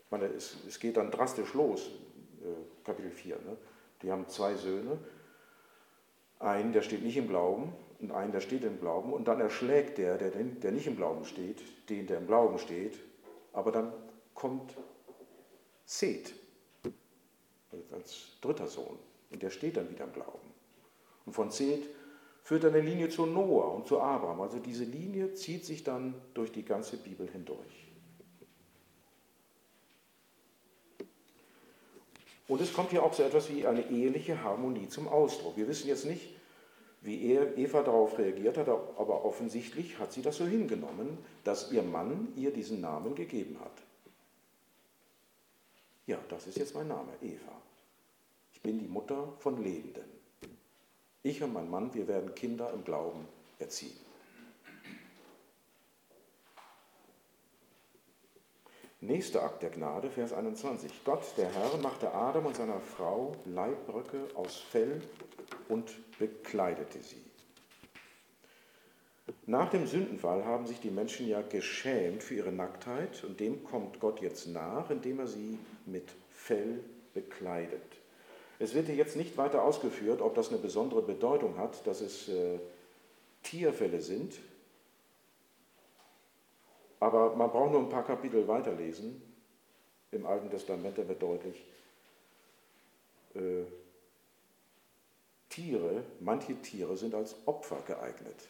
Ich 0.04 0.10
meine, 0.10 0.26
es, 0.26 0.56
es 0.68 0.78
geht 0.78 0.96
dann 0.96 1.10
drastisch 1.10 1.52
los, 1.54 1.88
äh, 2.42 2.84
Kapitel 2.84 3.10
4. 3.10 3.36
Ne? 3.40 3.56
Die 4.02 4.12
haben 4.12 4.28
zwei 4.28 4.54
Söhne, 4.54 4.98
einen, 6.38 6.72
der 6.72 6.82
steht 6.82 7.02
nicht 7.02 7.16
im 7.16 7.28
Glauben 7.28 7.72
und 8.00 8.12
einen, 8.12 8.32
der 8.32 8.40
steht 8.40 8.64
im 8.64 8.80
Glauben 8.80 9.12
und 9.12 9.28
dann 9.28 9.40
erschlägt 9.40 9.98
der, 9.98 10.18
der, 10.18 10.30
der 10.30 10.72
nicht 10.72 10.86
im 10.86 10.96
Glauben 10.96 11.24
steht, 11.24 11.62
den, 11.88 12.06
der 12.06 12.18
im 12.18 12.26
Glauben 12.26 12.58
steht, 12.58 12.98
aber 13.52 13.72
dann 13.72 13.92
kommt 14.34 14.76
Seth 15.84 16.34
als 17.92 18.38
dritter 18.40 18.66
Sohn 18.66 18.98
und 19.30 19.42
der 19.42 19.50
steht 19.50 19.76
dann 19.76 19.90
wieder 19.90 20.04
im 20.04 20.12
Glauben. 20.12 20.52
Und 21.26 21.32
von 21.32 21.50
Seth 21.50 21.84
führt 22.42 22.64
dann 22.64 22.74
eine 22.74 22.82
Linie 22.82 23.08
zu 23.08 23.26
Noah 23.26 23.74
und 23.74 23.86
zu 23.86 24.00
Abraham. 24.00 24.40
Also 24.40 24.58
diese 24.58 24.84
Linie 24.84 25.32
zieht 25.32 25.64
sich 25.64 25.82
dann 25.82 26.14
durch 26.34 26.52
die 26.52 26.64
ganze 26.64 26.98
Bibel 26.98 27.28
hindurch. 27.28 27.83
Und 32.46 32.60
es 32.60 32.72
kommt 32.72 32.90
hier 32.90 33.02
auch 33.02 33.14
so 33.14 33.22
etwas 33.22 33.48
wie 33.50 33.66
eine 33.66 33.88
eheliche 33.90 34.42
Harmonie 34.42 34.88
zum 34.88 35.08
Ausdruck. 35.08 35.56
Wir 35.56 35.66
wissen 35.66 35.88
jetzt 35.88 36.04
nicht, 36.04 36.34
wie 37.00 37.32
Eva 37.32 37.82
darauf 37.82 38.18
reagiert 38.18 38.56
hat, 38.56 38.68
aber 38.68 39.24
offensichtlich 39.24 39.98
hat 39.98 40.12
sie 40.12 40.22
das 40.22 40.36
so 40.36 40.46
hingenommen, 40.46 41.18
dass 41.44 41.72
ihr 41.72 41.82
Mann 41.82 42.32
ihr 42.36 42.50
diesen 42.50 42.80
Namen 42.80 43.14
gegeben 43.14 43.58
hat. 43.60 43.72
Ja, 46.06 46.18
das 46.28 46.46
ist 46.46 46.58
jetzt 46.58 46.74
mein 46.74 46.88
Name, 46.88 47.12
Eva. 47.22 47.52
Ich 48.52 48.60
bin 48.60 48.78
die 48.78 48.86
Mutter 48.86 49.32
von 49.38 49.62
Lebenden. 49.62 50.04
Ich 51.22 51.42
und 51.42 51.54
mein 51.54 51.70
Mann, 51.70 51.92
wir 51.94 52.06
werden 52.08 52.34
Kinder 52.34 52.72
im 52.74 52.84
Glauben 52.84 53.26
erziehen. 53.58 54.03
Nächster 59.06 59.42
Akt 59.42 59.62
der 59.62 59.68
Gnade, 59.68 60.08
Vers 60.08 60.32
21. 60.32 60.90
Gott, 61.04 61.20
der 61.36 61.52
Herr, 61.52 61.76
machte 61.76 62.10
Adam 62.14 62.46
und 62.46 62.56
seiner 62.56 62.80
Frau 62.80 63.32
Leibbröcke 63.44 64.28
aus 64.34 64.56
Fell 64.56 65.02
und 65.68 65.92
bekleidete 66.18 67.02
sie. 67.02 67.22
Nach 69.44 69.68
dem 69.68 69.86
Sündenfall 69.86 70.46
haben 70.46 70.66
sich 70.66 70.80
die 70.80 70.90
Menschen 70.90 71.28
ja 71.28 71.42
geschämt 71.42 72.22
für 72.22 72.36
ihre 72.36 72.52
Nacktheit 72.52 73.22
und 73.24 73.40
dem 73.40 73.62
kommt 73.62 74.00
Gott 74.00 74.22
jetzt 74.22 74.46
nach, 74.46 74.88
indem 74.88 75.18
er 75.18 75.26
sie 75.26 75.58
mit 75.84 76.08
Fell 76.30 76.80
bekleidet. 77.12 77.82
Es 78.58 78.72
wird 78.72 78.86
hier 78.86 78.94
jetzt 78.94 79.16
nicht 79.16 79.36
weiter 79.36 79.64
ausgeführt, 79.64 80.22
ob 80.22 80.34
das 80.34 80.48
eine 80.48 80.58
besondere 80.58 81.02
Bedeutung 81.02 81.58
hat, 81.58 81.86
dass 81.86 82.00
es 82.00 82.30
äh, 82.30 82.58
Tierfälle 83.42 84.00
sind, 84.00 84.38
aber 87.00 87.34
man 87.36 87.50
braucht 87.50 87.72
nur 87.72 87.80
ein 87.80 87.88
paar 87.88 88.04
Kapitel 88.04 88.46
weiterlesen. 88.46 89.20
Im 90.10 90.26
Alten 90.26 90.48
Testament, 90.50 90.96
da 90.96 91.06
wird 91.08 91.20
deutlich, 91.20 91.64
äh, 93.34 93.64
Tiere, 95.48 96.02
manche 96.20 96.54
Tiere 96.62 96.96
sind 96.96 97.14
als 97.14 97.36
Opfer 97.46 97.78
geeignet. 97.86 98.48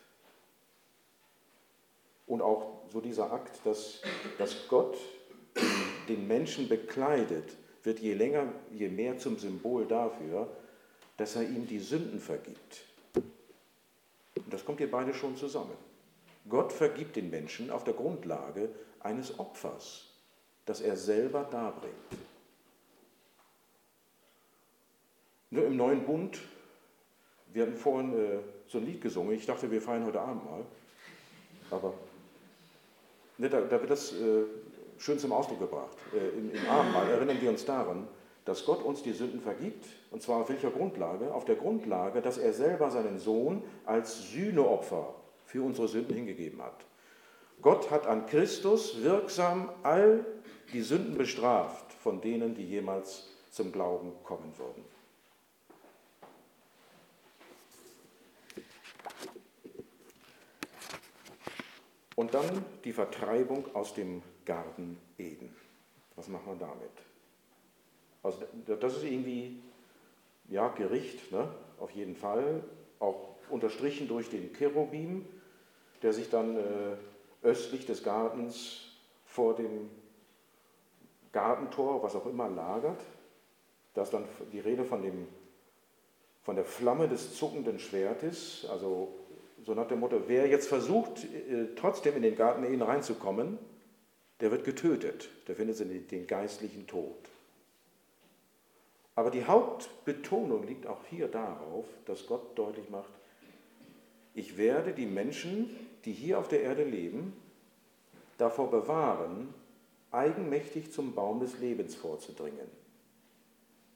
Und 2.27 2.41
auch 2.41 2.83
so 2.91 3.01
dieser 3.01 3.33
Akt, 3.33 3.61
dass, 3.65 4.01
dass 4.39 4.69
Gott 4.69 4.97
den 6.09 6.27
Menschen 6.27 6.69
bekleidet, 6.69 7.57
wird 7.83 7.99
je 8.01 8.15
länger, 8.15 8.51
je 8.73 8.89
mehr 8.89 9.19
zum 9.19 9.39
Symbol 9.39 9.87
dafür, 9.87 10.49
dass 11.17 11.37
er 11.37 11.43
ihm 11.43 11.67
die 11.67 11.79
Sünden 11.79 12.19
vergibt. 12.19 12.85
Und 13.15 14.53
das 14.53 14.65
kommt 14.65 14.79
hier 14.79 14.91
beide 14.91 15.13
schon 15.13 15.37
zusammen. 15.37 15.77
Gott 16.49 16.73
vergibt 16.73 17.17
den 17.17 17.31
Menschen 17.31 17.71
auf 17.71 17.85
der 17.85 17.95
Grundlage 17.95 18.69
eines 19.01 19.39
Opfers, 19.39 20.11
das 20.67 20.81
er 20.81 20.97
selber 20.97 21.45
darbringt. 21.51 21.95
Nur 25.51 25.67
im 25.67 25.77
neuen 25.77 26.05
Bund, 26.05 26.41
wir 27.53 27.63
hatten 27.63 27.77
vorhin 27.77 28.13
äh, 28.13 28.39
so 28.67 28.79
ein 28.79 28.87
Lied 28.87 29.01
gesungen, 29.01 29.35
ich 29.35 29.47
dachte, 29.47 29.71
wir 29.71 29.81
feiern 29.81 30.05
heute 30.05 30.21
Abend 30.21 30.45
mal, 30.45 30.65
aber 31.71 31.95
ne, 33.39 33.49
da, 33.49 33.61
da, 33.61 33.81
wird 33.81 33.91
das 33.91 34.13
äh, 34.13 34.45
schön 34.99 35.19
zum 35.19 35.33
Ausdruck 35.33 35.61
gebracht. 35.61 35.97
Äh, 36.13 36.39
im, 36.39 36.53
Im 36.53 36.69
Abendmahl 36.69 37.09
erinnern 37.09 37.41
wir 37.41 37.51
uns 37.51 37.65
daran, 37.65 38.09
dass 38.45 38.67
Gott 38.67 38.83
uns 38.83 39.03
die 39.03 39.13
Sünden 39.13 39.41
vergibt, 39.41 39.87
und 40.11 40.23
zwar 40.23 40.43
auf 40.43 40.49
welcher 40.51 40.71
Grundlage? 40.71 41.33
Auf 41.33 41.45
der 41.45 41.55
Grundlage, 41.55 42.21
dass 42.21 42.37
er 42.37 42.53
selber 42.53 42.91
seinen 42.91 43.19
Sohn 43.19 43.63
als 43.87 44.31
Sühneopfer 44.31 45.15
für 45.55 45.63
unsere 45.63 45.87
Sünden 45.87 46.17
hingegeben 46.17 46.61
hat. 46.61 46.85
Gott 47.63 47.89
hat 47.93 48.09
an 48.09 48.27
Christus 48.27 49.05
wirksam 49.05 49.71
all 49.85 50.27
die 50.73 50.81
Sünden 50.81 51.17
bestraft, 51.17 51.93
von 51.93 52.21
denen, 52.21 52.57
die 52.57 52.65
jemals 52.65 53.29
zum 53.53 53.71
Glauben 53.71 54.11
kommen 54.25 54.53
würden. 54.59 54.85
Und 62.17 62.35
dann 62.35 62.65
die 62.83 62.93
Vertreibung 62.93 63.73
aus 63.77 63.95
dem 63.95 64.23
Garten 64.45 64.99
Eden. 65.19 65.55
Was 66.17 66.27
machen 66.27 66.47
wir 66.47 66.67
damit? 66.67 66.91
Also 68.25 68.43
das 68.67 68.97
ist 68.97 69.05
irgendwie, 69.05 69.63
ja, 70.49 70.67
Gericht, 70.71 71.31
ne? 71.31 71.49
auf 71.79 71.93
jeden 71.93 72.17
Fall, 72.17 72.65
auch 72.99 73.37
unterstrichen 73.51 74.09
durch 74.09 74.29
den 74.31 74.53
Cherubim, 74.53 75.27
der 76.05 76.13
sich 76.13 76.29
dann 76.29 76.57
äh, 76.57 76.97
östlich 77.43 77.87
des 77.87 78.05
Gartens 78.05 78.83
vor 79.25 79.57
dem 79.57 79.89
Gartentor, 81.33 82.03
was 82.03 82.15
auch 82.15 82.27
immer, 82.27 82.49
lagert. 82.49 83.01
Da 83.95 84.03
ist 84.03 84.13
dann 84.13 84.27
die 84.53 84.61
Rede 84.61 84.85
von, 84.85 85.03
dem, 85.03 85.27
von 86.43 86.57
der 86.57 86.67
Flamme 86.67 87.09
des 87.09 87.35
zuckenden 87.35 87.79
Schwertes, 87.79 88.67
also 88.71 89.15
so 89.65 89.73
nach 89.73 89.89
dem 89.89 90.01
Motto, 90.01 90.25
wer 90.27 90.47
jetzt 90.47 90.69
versucht, 90.69 91.25
äh, 91.25 91.75
trotzdem 91.75 92.17
in 92.17 92.23
den 92.23 92.37
Garten 92.37 92.65
Eden 92.65 92.83
reinzukommen, 92.83 93.59
der 94.41 94.51
wird 94.51 94.65
getötet, 94.65 95.31
der 95.49 95.57
findet 95.57 95.81
den 96.11 96.27
geistlichen 96.27 96.87
Tod. 96.87 97.17
Aber 99.15 99.31
die 99.31 99.47
Hauptbetonung 99.47 100.67
liegt 100.67 100.87
auch 100.87 101.03
hier 101.09 101.29
darauf, 101.29 101.87
dass 102.05 102.27
Gott 102.27 102.59
deutlich 102.59 102.91
macht, 102.91 103.13
ich 104.35 104.57
werde 104.57 104.93
die 104.93 105.07
Menschen, 105.07 105.71
die 106.05 106.13
hier 106.13 106.39
auf 106.39 106.49
der 106.49 106.63
Erde 106.63 106.85
leben, 106.85 107.33
davor 108.39 108.71
bewahren, 108.71 109.53
eigenmächtig 110.11 110.93
zum 110.93 111.15
Baum 111.15 111.41
des 111.41 111.59
Lebens 111.59 111.95
vorzudringen 111.95 112.69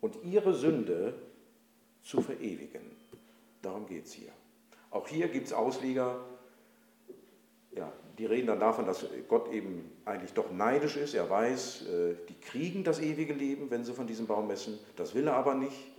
und 0.01 0.16
ihre 0.25 0.55
Sünde 0.55 1.14
zu 2.03 2.21
verewigen. 2.21 2.97
Darum 3.62 3.87
geht 3.87 4.07
es 4.07 4.12
hier. 4.12 4.33
Auch 4.90 5.07
hier 5.07 5.29
gibt 5.29 5.47
es 5.47 5.53
Ausleger, 5.53 6.25
ja, 7.73 7.92
die 8.16 8.27
reden 8.27 8.47
dann 8.49 8.61
davon, 8.61 8.87
dass 8.87 9.07
Gott 9.29 9.53
eben 9.53 9.92
eigentlich 10.05 10.33
doch 10.33 10.51
neidisch 10.51 10.97
ist. 10.97 11.14
Er 11.14 11.29
weiß, 11.29 11.87
äh, 11.87 12.14
die 12.29 12.35
kriegen 12.35 12.83
das 12.83 12.99
ewige 12.99 13.35
Leben, 13.35 13.71
wenn 13.71 13.85
sie 13.85 13.92
von 13.92 14.07
diesem 14.07 14.27
Baum 14.27 14.51
essen. 14.51 14.79
Das 14.97 15.14
will 15.14 15.27
er 15.27 15.35
aber 15.35 15.55
nicht, 15.55 15.92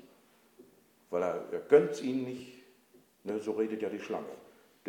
weil 1.09 1.23
er, 1.23 1.45
er 1.51 1.59
gönnt 1.59 1.91
es 1.91 2.01
ihnen 2.01 2.23
nicht. 2.23 2.57
Ne, 3.23 3.39
so 3.39 3.51
redet 3.53 3.81
ja 3.81 3.89
die 3.89 3.99
Schlange. 3.99 4.25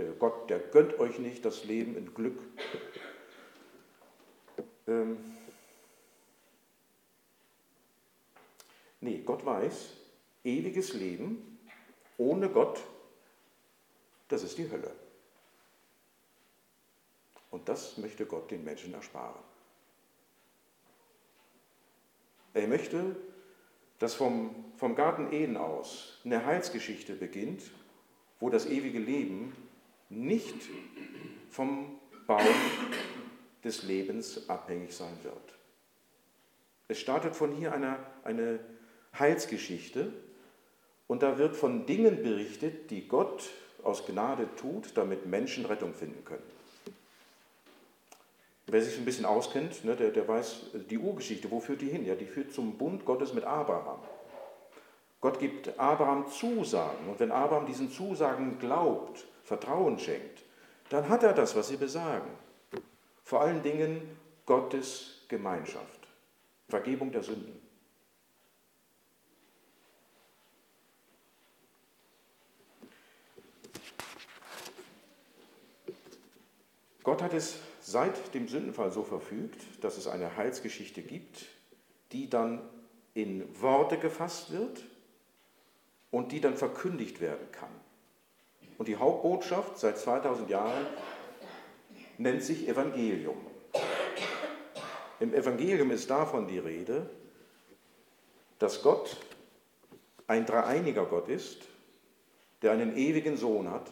Der 0.00 0.12
Gott, 0.12 0.48
der 0.48 0.60
gönnt 0.60 0.98
euch 0.98 1.18
nicht 1.18 1.44
das 1.44 1.64
Leben 1.64 1.94
in 1.94 2.14
Glück. 2.14 2.40
Ähm, 4.86 5.18
nee, 9.02 9.20
Gott 9.26 9.44
weiß, 9.44 9.90
ewiges 10.42 10.94
Leben 10.94 11.58
ohne 12.16 12.48
Gott, 12.48 12.80
das 14.28 14.42
ist 14.42 14.56
die 14.56 14.70
Hölle. 14.70 14.90
Und 17.50 17.68
das 17.68 17.98
möchte 17.98 18.24
Gott 18.24 18.50
den 18.50 18.64
Menschen 18.64 18.94
ersparen. 18.94 19.42
Er 22.54 22.68
möchte, 22.68 23.16
dass 23.98 24.14
vom, 24.14 24.64
vom 24.78 24.94
Garten 24.94 25.30
Eden 25.30 25.58
aus 25.58 26.22
eine 26.24 26.46
Heilsgeschichte 26.46 27.14
beginnt, 27.16 27.70
wo 28.38 28.48
das 28.48 28.64
ewige 28.64 28.98
Leben 28.98 29.54
nicht 30.10 30.56
vom 31.48 31.98
Baum 32.26 32.46
des 33.64 33.82
Lebens 33.84 34.48
abhängig 34.48 34.94
sein 34.94 35.16
wird. 35.22 35.36
Es 36.88 36.98
startet 36.98 37.36
von 37.36 37.52
hier 37.52 37.72
eine, 37.72 37.98
eine 38.24 38.60
Heilsgeschichte 39.18 40.12
und 41.06 41.22
da 41.22 41.38
wird 41.38 41.56
von 41.56 41.86
Dingen 41.86 42.22
berichtet, 42.22 42.90
die 42.90 43.06
Gott 43.06 43.50
aus 43.82 44.06
Gnade 44.06 44.48
tut, 44.56 44.96
damit 44.96 45.26
Menschen 45.26 45.64
Rettung 45.64 45.94
finden 45.94 46.24
können. 46.24 46.42
Wer 48.66 48.82
sich 48.82 48.98
ein 48.98 49.04
bisschen 49.04 49.24
auskennt, 49.24 49.84
ne, 49.84 49.96
der, 49.96 50.10
der 50.10 50.28
weiß, 50.28 50.66
die 50.88 50.98
Urgeschichte, 50.98 51.50
wo 51.50 51.60
führt 51.60 51.80
die 51.80 51.88
hin? 51.88 52.04
Ja, 52.04 52.14
die 52.14 52.26
führt 52.26 52.52
zum 52.52 52.78
Bund 52.78 53.04
Gottes 53.04 53.34
mit 53.34 53.44
Abraham. 53.44 53.98
Gott 55.20 55.38
gibt 55.38 55.78
Abraham 55.78 56.28
Zusagen 56.28 57.08
und 57.08 57.20
wenn 57.20 57.32
Abraham 57.32 57.66
diesen 57.66 57.90
Zusagen 57.90 58.58
glaubt, 58.58 59.26
Vertrauen 59.50 59.98
schenkt, 59.98 60.44
dann 60.90 61.08
hat 61.08 61.24
er 61.24 61.32
das, 61.32 61.56
was 61.56 61.66
sie 61.66 61.76
besagen. 61.76 62.30
Vor 63.24 63.40
allen 63.40 63.64
Dingen 63.64 64.16
Gottes 64.46 65.24
Gemeinschaft, 65.26 66.06
Vergebung 66.68 67.10
der 67.10 67.24
Sünden. 67.24 67.60
Gott 77.02 77.20
hat 77.20 77.34
es 77.34 77.56
seit 77.80 78.32
dem 78.32 78.46
Sündenfall 78.46 78.92
so 78.92 79.02
verfügt, 79.02 79.64
dass 79.82 79.98
es 79.98 80.06
eine 80.06 80.36
Heilsgeschichte 80.36 81.02
gibt, 81.02 81.46
die 82.12 82.30
dann 82.30 82.62
in 83.14 83.60
Worte 83.60 83.98
gefasst 83.98 84.52
wird 84.52 84.84
und 86.12 86.30
die 86.30 86.40
dann 86.40 86.56
verkündigt 86.56 87.20
werden 87.20 87.50
kann. 87.50 87.79
Und 88.80 88.86
die 88.86 88.96
Hauptbotschaft 88.96 89.78
seit 89.78 89.98
2000 89.98 90.48
Jahren 90.48 90.86
nennt 92.16 92.42
sich 92.42 92.66
Evangelium. 92.66 93.36
Im 95.20 95.34
Evangelium 95.34 95.90
ist 95.90 96.08
davon 96.08 96.48
die 96.48 96.60
Rede, 96.60 97.10
dass 98.58 98.82
Gott 98.82 99.18
ein 100.28 100.46
dreieiniger 100.46 101.04
Gott 101.04 101.28
ist, 101.28 101.58
der 102.62 102.72
einen 102.72 102.96
ewigen 102.96 103.36
Sohn 103.36 103.70
hat, 103.70 103.90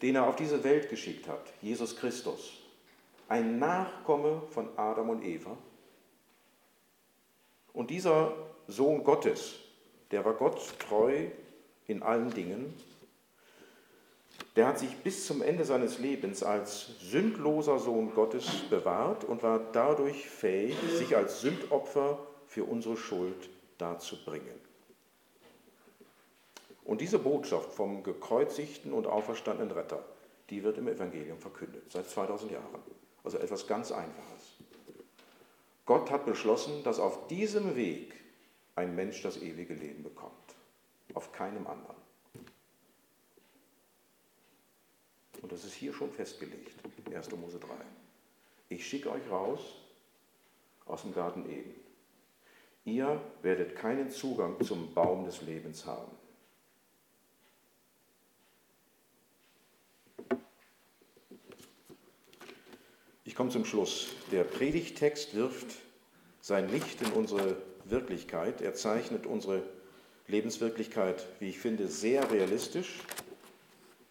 den 0.00 0.16
er 0.16 0.28
auf 0.28 0.36
diese 0.36 0.64
Welt 0.64 0.88
geschickt 0.88 1.28
hat, 1.28 1.52
Jesus 1.60 1.94
Christus 1.94 2.54
ein 3.28 3.58
Nachkomme 3.58 4.44
von 4.48 4.70
Adam 4.78 5.10
und 5.10 5.22
Eva. 5.22 5.58
Und 7.74 7.90
dieser 7.90 8.34
Sohn 8.66 9.04
Gottes, 9.04 9.56
der 10.10 10.24
war 10.24 10.32
Gott 10.32 10.78
treu 10.78 11.26
in 11.86 12.02
allen 12.02 12.30
Dingen, 12.30 12.72
der 14.56 14.68
hat 14.68 14.78
sich 14.78 14.96
bis 14.98 15.26
zum 15.26 15.42
Ende 15.42 15.64
seines 15.64 15.98
Lebens 15.98 16.42
als 16.42 16.98
sündloser 17.00 17.78
Sohn 17.78 18.14
Gottes 18.14 18.46
bewahrt 18.70 19.24
und 19.24 19.42
war 19.42 19.58
dadurch 19.72 20.28
fähig, 20.28 20.76
sich 20.96 21.16
als 21.16 21.40
Sündopfer 21.40 22.18
für 22.46 22.64
unsere 22.64 22.96
Schuld 22.96 23.50
darzubringen. 23.78 24.60
Und 26.84 27.00
diese 27.00 27.18
Botschaft 27.18 27.72
vom 27.72 28.02
gekreuzigten 28.02 28.92
und 28.92 29.06
auferstandenen 29.06 29.72
Retter, 29.72 30.04
die 30.50 30.62
wird 30.62 30.78
im 30.78 30.86
Evangelium 30.86 31.38
verkündet, 31.38 31.90
seit 31.90 32.08
2000 32.08 32.52
Jahren. 32.52 32.82
Also 33.24 33.38
etwas 33.38 33.66
ganz 33.66 33.90
Einfaches. 33.90 34.54
Gott 35.86 36.10
hat 36.10 36.26
beschlossen, 36.26 36.84
dass 36.84 37.00
auf 37.00 37.26
diesem 37.28 37.74
Weg 37.74 38.14
ein 38.76 38.94
Mensch 38.94 39.22
das 39.22 39.40
ewige 39.40 39.74
Leben 39.74 40.02
bekommt. 40.02 40.32
Auf 41.14 41.32
keinem 41.32 41.66
anderen. 41.66 42.03
Und 45.42 45.52
das 45.52 45.64
ist 45.64 45.74
hier 45.74 45.92
schon 45.92 46.10
festgelegt, 46.10 46.72
1. 47.12 47.30
Mose 47.32 47.58
3. 47.58 47.68
Ich 48.68 48.86
schicke 48.86 49.10
euch 49.10 49.30
raus 49.30 49.60
aus 50.86 51.02
dem 51.02 51.14
Garten 51.14 51.48
Eden. 51.50 51.74
Ihr 52.84 53.20
werdet 53.42 53.76
keinen 53.76 54.10
Zugang 54.10 54.62
zum 54.62 54.92
Baum 54.92 55.24
des 55.24 55.42
Lebens 55.42 55.86
haben. 55.86 56.12
Ich 63.24 63.34
komme 63.34 63.50
zum 63.50 63.64
Schluss. 63.64 64.10
Der 64.32 64.44
Predigtext 64.44 65.34
wirft 65.34 65.76
sein 66.40 66.68
Licht 66.68 67.00
in 67.00 67.12
unsere 67.12 67.56
Wirklichkeit. 67.84 68.60
Er 68.60 68.74
zeichnet 68.74 69.26
unsere 69.26 69.62
Lebenswirklichkeit, 70.28 71.26
wie 71.40 71.48
ich 71.48 71.58
finde, 71.58 71.88
sehr 71.88 72.30
realistisch. 72.30 73.00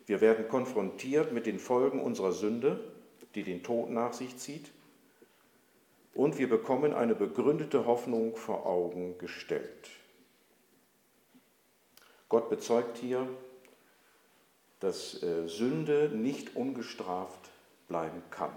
Wir 0.05 0.21
werden 0.21 0.47
konfrontiert 0.47 1.31
mit 1.31 1.45
den 1.45 1.59
Folgen 1.59 2.01
unserer 2.01 2.33
Sünde, 2.33 2.83
die 3.35 3.43
den 3.43 3.63
Tod 3.63 3.89
nach 3.89 4.13
sich 4.13 4.37
zieht. 4.37 4.71
Und 6.13 6.37
wir 6.37 6.49
bekommen 6.49 6.93
eine 6.93 7.15
begründete 7.15 7.85
Hoffnung 7.85 8.35
vor 8.35 8.65
Augen 8.65 9.17
gestellt. 9.17 9.89
Gott 12.29 12.49
bezeugt 12.49 12.97
hier, 12.97 13.27
dass 14.79 15.23
äh, 15.23 15.47
Sünde 15.47 16.09
nicht 16.13 16.55
ungestraft 16.55 17.49
bleiben 17.87 18.21
kann. 18.29 18.53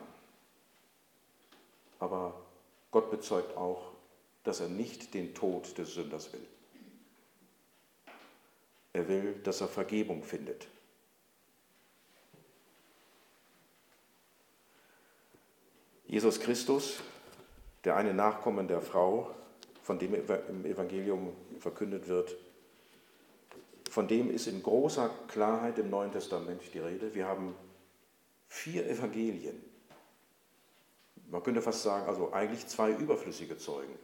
Aber 1.99 2.35
Gott 2.91 3.11
bezeugt 3.11 3.57
auch, 3.57 3.93
dass 4.45 4.61
er 4.61 4.69
nicht 4.69 5.15
den 5.15 5.35
Tod 5.35 5.77
des 5.79 5.95
Sünders 5.95 6.33
will. 6.33 6.47
Er 8.93 9.09
will, 9.09 9.35
dass 9.45 9.61
er 9.61 9.69
Vergebung 9.69 10.23
findet. 10.23 10.69
Jesus 16.07 16.41
Christus, 16.41 17.01
der 17.85 17.97
eine 17.97 18.15
Nachkommen 18.15 18.69
der 18.69 18.81
Frau, 18.81 19.31
von 19.83 19.99
dem 19.99 20.15
im 20.15 20.65
Evangelium 20.65 21.33
verkündet 21.59 22.09
wird, 22.09 22.37
von 23.91 24.09
dem 24.09 24.31
ist 24.31 24.47
in 24.47 24.63
großer 24.63 25.11
Klarheit 25.29 25.79
im 25.79 25.91
Neuen 25.91 26.13
Testament 26.13 26.61
die 26.75 26.79
Rede. 26.79 27.15
Wir 27.15 27.27
haben 27.27 27.55
vier 28.49 28.87
Evangelien, 28.89 29.63
man 31.29 31.43
könnte 31.43 31.63
fast 31.63 31.83
sagen, 31.83 32.07
also 32.07 32.33
eigentlich 32.33 32.67
zwei 32.67 32.91
überflüssige 32.93 33.59
Zeugen. 33.59 33.95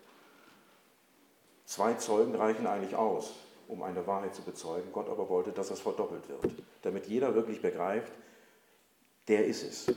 Zwei 1.65 1.95
Zeugen 1.95 2.35
reichen 2.35 2.67
eigentlich 2.67 2.97
aus, 2.97 3.33
um 3.69 3.83
eine 3.83 4.07
Wahrheit 4.07 4.35
zu 4.35 4.43
bezeugen. 4.43 4.91
Gott 4.93 5.09
aber 5.09 5.29
wollte, 5.29 5.53
dass 5.53 5.69
das 5.69 5.81
verdoppelt 5.81 6.29
wird, 6.29 6.53
damit 6.83 7.07
jeder 7.07 7.35
wirklich 7.35 7.63
begreift, 7.63 8.13
der 9.29 9.47
ist 9.47 9.63
es. 9.63 9.95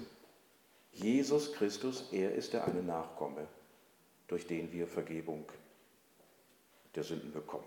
Jesus 0.96 1.52
Christus, 1.54 2.06
er 2.12 2.34
ist 2.34 2.54
der 2.54 2.66
eine 2.66 2.82
Nachkomme, 2.82 3.48
durch 4.28 4.48
den 4.48 4.72
wir 4.72 4.88
Vergebung 4.88 5.46
der 6.96 7.04
Sünden 7.04 7.34
bekommen. 7.34 7.66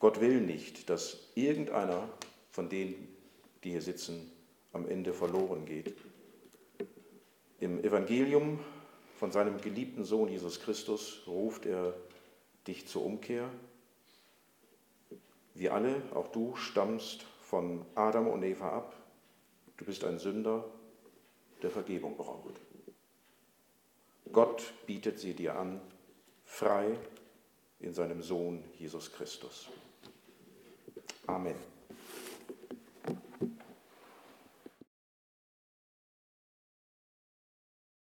Gott 0.00 0.20
will 0.20 0.40
nicht, 0.40 0.90
dass 0.90 1.18
irgendeiner 1.34 2.08
von 2.50 2.68
denen, 2.68 3.16
die 3.62 3.70
hier 3.70 3.82
sitzen, 3.82 4.30
am 4.72 4.88
Ende 4.88 5.12
verloren 5.12 5.64
geht, 5.64 5.94
im 7.60 7.82
Evangelium 7.82 8.58
von 9.18 9.30
seinem 9.32 9.60
geliebten 9.60 10.04
Sohn 10.04 10.28
Jesus 10.28 10.60
Christus 10.60 11.22
ruft 11.26 11.64
er 11.64 11.94
dich 12.66 12.86
zur 12.86 13.04
Umkehr. 13.04 13.48
Wir 15.54 15.72
alle, 15.72 16.02
auch 16.12 16.28
du, 16.28 16.54
stammst 16.56 17.22
von 17.40 17.86
Adam 17.94 18.26
und 18.26 18.42
Eva 18.42 18.76
ab. 18.76 18.94
Du 19.78 19.86
bist 19.86 20.04
ein 20.04 20.18
Sünder, 20.18 20.64
der 21.62 21.70
Vergebung 21.70 22.16
braucht. 22.16 22.60
Gott 24.32 24.72
bietet 24.86 25.18
sie 25.18 25.34
dir 25.34 25.56
an, 25.56 25.80
frei 26.44 26.96
in 27.80 27.94
seinem 27.94 28.22
Sohn 28.22 28.64
Jesus 28.78 29.12
Christus. 29.12 29.68
Amen. 31.26 31.75